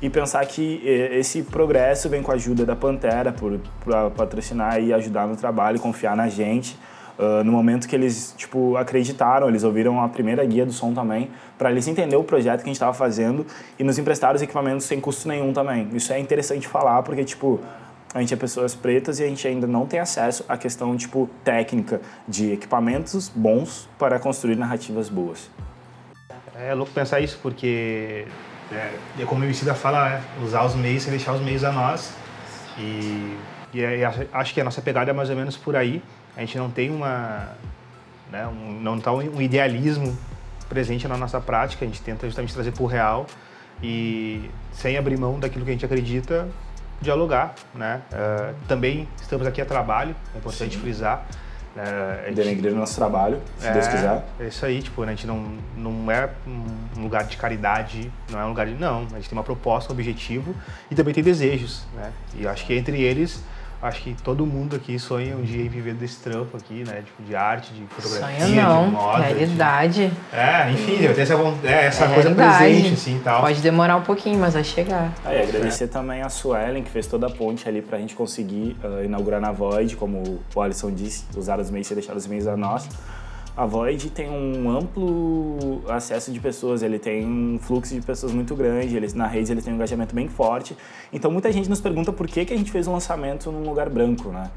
[0.00, 4.92] E pensar que esse progresso vem com a ajuda da Pantera por, pra patrocinar e
[4.92, 6.78] ajudar no trabalho, confiar na gente.
[7.18, 11.30] Ah, no momento que eles tipo acreditaram, eles ouviram a primeira guia do som também,
[11.58, 13.44] para eles entender o projeto que a gente estava fazendo
[13.78, 15.88] e nos emprestaram os equipamentos sem custo nenhum também.
[15.92, 17.60] Isso é interessante falar porque tipo
[18.14, 21.28] a gente é pessoas pretas e a gente ainda não tem acesso à questão tipo
[21.44, 25.50] técnica de equipamentos bons para construir narrativas boas.
[26.54, 28.26] É louco pensar isso, porque
[28.72, 30.22] é, é como o Emicida fala, né?
[30.42, 32.12] usar os meios sem deixar os meios a nós.
[32.78, 33.36] E,
[33.74, 36.02] e é- acho que a nossa pegada é mais ou menos por aí.
[36.38, 37.48] A gente não tem uma.
[38.30, 40.16] Né, um, não está um idealismo
[40.68, 43.26] presente na nossa prática, a gente tenta justamente trazer para o real
[43.82, 46.46] e sem abrir mão daquilo que a gente acredita,
[47.00, 47.54] dialogar.
[47.74, 48.02] Né?
[48.12, 51.26] É, também estamos aqui a trabalho, é importante frisar.
[51.74, 51.84] né,
[52.22, 54.24] a gente- Denegrir nosso trabalho, se Deus quiser.
[54.40, 55.44] é isso aí, tipo, né, a gente não,
[55.76, 58.74] não é um lugar de caridade, não é um lugar de.
[58.74, 60.54] Não, a gente tem uma proposta, um objetivo
[60.90, 62.12] e também tem desejos, né?
[62.36, 63.42] E eu acho que entre eles,
[63.80, 67.02] acho que todo mundo aqui sonha um dia em viver desse trampo aqui, né?
[67.04, 69.22] Tipo, de arte, de fotografia, Sonho não, de moda.
[69.24, 70.12] de- realidade.
[70.32, 72.58] É, enfim, eu tenho essa, von- é, essa É coisa realidade.
[72.64, 73.40] presente, assim e tal.
[73.40, 75.12] Pode demorar um pouquinho, mas vai chegar.
[75.24, 78.76] Ah, e agradecer também a Suelen, que fez toda a ponte ali pra gente conseguir
[78.82, 82.46] ah, inaugurar na Void, como o Alisson disse, usar os meios e deixar os meios
[82.46, 82.88] a nós.
[83.58, 88.54] A Void tem um amplo acesso de pessoas, ele tem um fluxo de pessoas muito
[88.54, 90.76] grande, eles, na rede eles têm um engajamento bem forte.
[91.12, 93.90] Então muita gente nos pergunta por que, que a gente fez um lançamento num lugar
[93.90, 94.48] branco, né?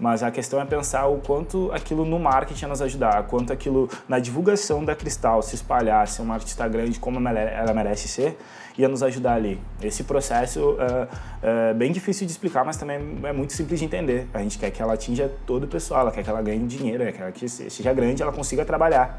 [0.00, 4.18] Mas a questão é pensar o quanto aquilo no marketing nos ajudar, quanto aquilo na
[4.18, 8.36] divulgação da Cristal se espalhar, ser uma artista grande como ela merece ser,
[8.80, 9.60] ia nos ajudar ali.
[9.82, 14.28] Esse processo é, é bem difícil de explicar, mas também é muito simples de entender.
[14.34, 17.02] A gente quer que ela atinja todo o pessoal, ela quer que ela ganhe dinheiro,
[17.02, 19.18] ela quer que seja grande ela consiga trabalhar.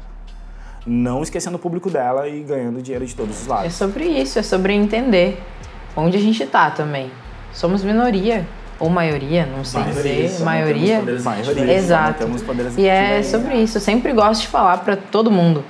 [0.86, 3.74] Não esquecendo o público dela e ganhando dinheiro de todos os É lados.
[3.74, 5.40] sobre isso, é sobre entender
[5.96, 7.10] onde a gente tá também.
[7.52, 8.46] Somos minoria,
[8.80, 11.00] ou maioria, não sei dizer, maioria.
[11.00, 12.18] Maioria, Exato.
[12.24, 12.42] temos
[12.76, 13.76] E é sobre isso.
[13.76, 15.64] Eu sempre gosto de falar pra todo mundo.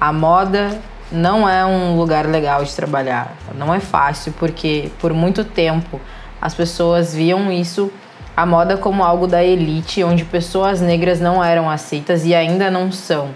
[0.00, 0.76] A moda
[1.10, 3.36] não é um lugar legal de trabalhar.
[3.54, 6.00] Não é fácil, porque por muito tempo
[6.40, 7.90] as pessoas viam isso,
[8.36, 12.92] a moda, como algo da elite, onde pessoas negras não eram aceitas e ainda não
[12.92, 13.30] são.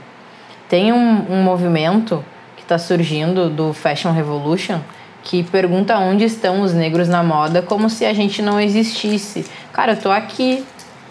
[0.68, 2.24] Tem um, um movimento
[2.56, 4.80] que está surgindo do Fashion Revolution
[5.22, 9.44] que pergunta onde estão os negros na moda como se a gente não existisse.
[9.72, 10.64] Cara, eu tô aqui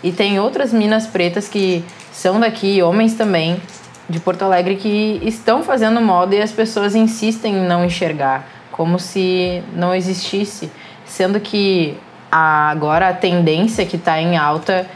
[0.04, 3.62] e tem outras minas pretas que são daqui, homens também,
[4.10, 8.98] de Porto Alegre que estão fazendo moda e as pessoas insistem em não enxergar, como
[8.98, 10.72] se não existisse,
[11.06, 11.96] sendo que
[12.32, 14.88] a, agora a tendência que está em alta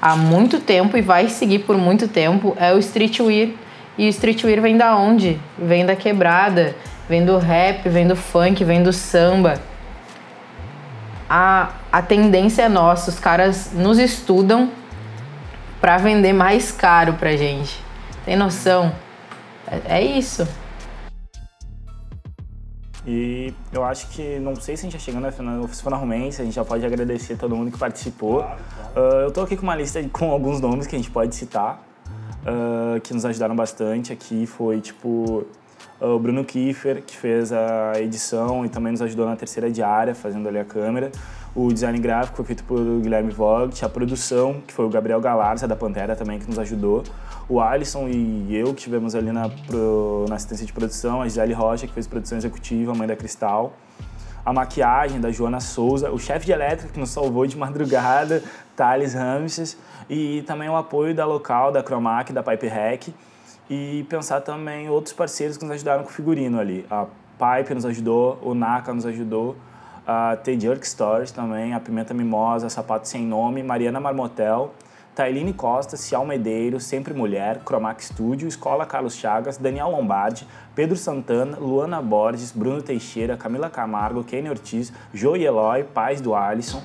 [0.00, 3.50] há muito tempo e vai seguir por muito tempo é o streetwear.
[3.96, 5.38] E o streetwear vem da onde?
[5.58, 6.74] Vem da quebrada,
[7.08, 9.60] vem do rap, vem do funk, vem do samba.
[11.28, 14.70] A, a tendência é nossa, os caras nos estudam
[15.80, 17.83] para vender mais caro pra gente.
[18.24, 18.90] Tem noção?
[19.66, 20.48] É, é isso.
[23.06, 25.30] E eu acho que, não sei se a gente já chegando
[25.68, 28.40] finalmente, a gente já pode agradecer todo mundo que participou.
[28.96, 31.82] Uh, eu tô aqui com uma lista com alguns nomes que a gente pode citar,
[32.46, 34.10] uh, que nos ajudaram bastante.
[34.10, 35.44] Aqui foi, tipo,
[36.00, 40.14] uh, o Bruno Kiefer, que fez a edição e também nos ajudou na terceira diária,
[40.14, 41.12] fazendo ali a câmera.
[41.54, 45.68] O design gráfico foi feito por Guilherme Vogt, a produção, que foi o Gabriel Galarza,
[45.68, 47.04] da Pantera também, que nos ajudou.
[47.48, 51.20] O Alisson e eu, que estivemos ali na, pro, na assistência de produção.
[51.20, 53.74] A Gisele Rocha, que fez produção executiva, mãe da Cristal.
[54.44, 56.10] A maquiagem da Joana Souza.
[56.10, 58.42] O chefe de elétrica, que nos salvou de madrugada,
[58.74, 59.76] Thales Ramses.
[60.08, 63.08] E também o apoio da local, da Cromac, da Pipe Hack.
[63.68, 66.86] E pensar também outros parceiros que nos ajudaram com o figurino ali.
[66.90, 67.06] A
[67.38, 69.56] Pipe nos ajudou, o Naka nos ajudou
[70.06, 74.72] a The Jerk Stories também, a Pimenta Mimosa, Sapato Sem Nome, Mariana Marmotel,
[75.14, 81.56] Tailine Costa, Cial Medeiros, Sempre Mulher, Cromax Studio, Escola Carlos Chagas, Daniel Lombardi, Pedro Santana,
[81.56, 86.82] Luana Borges, Bruno Teixeira, Camila Camargo, Kenny Ortiz, Joey Eloy, pais do Alisson.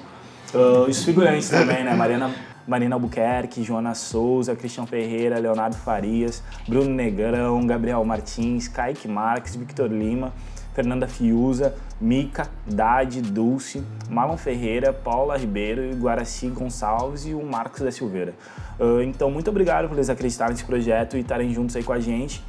[0.54, 1.94] Uh, os figurantes também, né?
[1.96, 2.34] Mariana,
[2.68, 9.90] Marina Albuquerque, Joana Souza, Cristian Ferreira, Leonardo Farias, Bruno Negrão, Gabriel Martins, Kaique Marques, Victor
[9.92, 10.32] Lima,
[10.74, 17.92] Fernanda Fiuza, Mica, Dade, Dulce, Marlon Ferreira, Paula Ribeiro, Guaraci Gonçalves e o Marcos da
[17.92, 18.34] Silveira.
[18.80, 22.00] Uh, então, muito obrigado por eles acreditarem nesse projeto e estarem juntos aí com a
[22.00, 22.44] gente.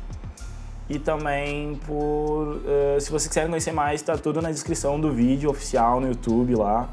[0.88, 5.50] E também por, uh, se vocês quiserem conhecer mais, está tudo na descrição do vídeo
[5.50, 6.88] oficial no YouTube lá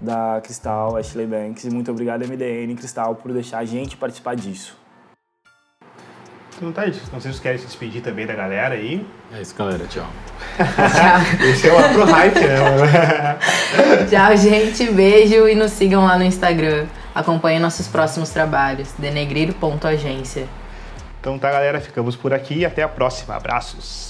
[0.00, 1.64] da Cristal Ashley Banks.
[1.64, 4.79] E muito obrigado, MDN Cristal, por deixar a gente participar disso.
[6.60, 9.06] Então tá, não sei se vocês querem se despedir também da galera aí.
[9.34, 9.86] É isso, galera.
[9.86, 10.06] Tchau.
[11.42, 13.38] Esse é o Afro Hype, né?
[14.10, 14.92] Tchau, gente.
[14.92, 16.84] Beijo e nos sigam lá no Instagram.
[17.14, 18.92] Acompanhem nossos próximos trabalhos.
[18.98, 20.46] denegrir.agência.
[21.18, 21.80] Então tá, galera.
[21.80, 23.34] Ficamos por aqui e até a próxima.
[23.34, 24.09] Abraços.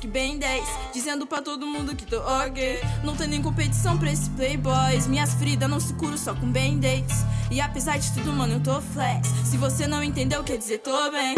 [0.00, 2.80] Que bem 10, dizendo pra todo mundo que tô ok.
[3.04, 5.06] Não tem nem competição pra esses playboys.
[5.06, 7.24] Minhas fridas não se curam só com band-aids.
[7.52, 9.28] E apesar de tudo, mano, eu tô flex.
[9.44, 11.36] Se você não entendeu, quer dizer tô bem.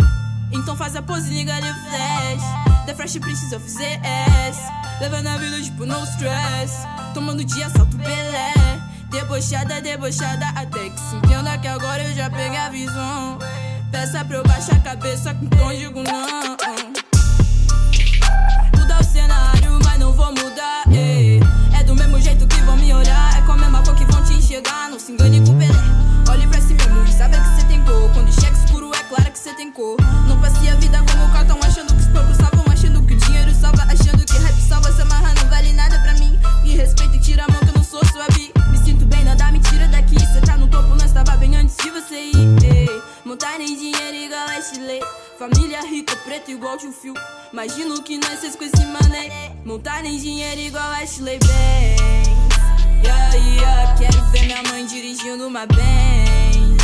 [0.50, 2.86] Então faz a pose e liga ali o flash.
[2.86, 4.58] The Fresh Prince of ZS.
[5.00, 6.86] Levando a vida tipo no stress.
[7.12, 8.54] Tomando dia, salto belé.
[9.10, 13.38] Debochada, debochada, até que se entenda que agora eu já peguei a visão.
[13.90, 16.56] Peça pra eu baixar a cabeça com digo não.
[24.54, 24.88] Enxergar.
[24.88, 25.72] Não se engane com o Pelé.
[26.30, 28.10] Olhe pra si mesmo e sabe que cê tem cor.
[28.12, 29.96] Quando chega escuro, é claro que cê tem cor.
[30.28, 33.54] Não passe a vida como cartão, achando que os pobres salvam, achando que o dinheiro
[33.54, 34.88] salva, achando que rap salva.
[34.88, 36.38] Essa marra não vale nada pra mim.
[36.62, 38.52] Me respeita e tira a mão que eu não sou sua bi.
[38.70, 40.18] Me sinto bem, nada me tira daqui.
[40.20, 42.64] Cê tá no topo, nós tava bem antes de você ir.
[42.64, 43.02] eh.
[43.24, 45.00] Montar nem dinheiro igual a Chile.
[45.38, 47.14] Família rica, preto igual tio Fio.
[47.52, 49.52] Imagino que nós seis com esse mané.
[49.64, 52.73] Montar nem dinheiro igual a Ashley Banks.
[53.04, 56.82] Yeah, yeah, quero ver minha mãe dirigindo uma Benz.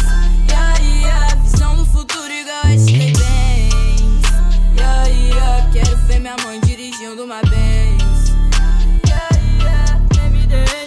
[0.48, 4.22] Yeah, yeah, visão do futuro igual a Stay Benz.
[4.76, 8.32] Yeah, yeah, quero ver minha mãe dirigindo uma Benz.
[9.06, 9.28] Yeah,
[9.62, 9.98] yeah,
[10.30, 10.80] MDM.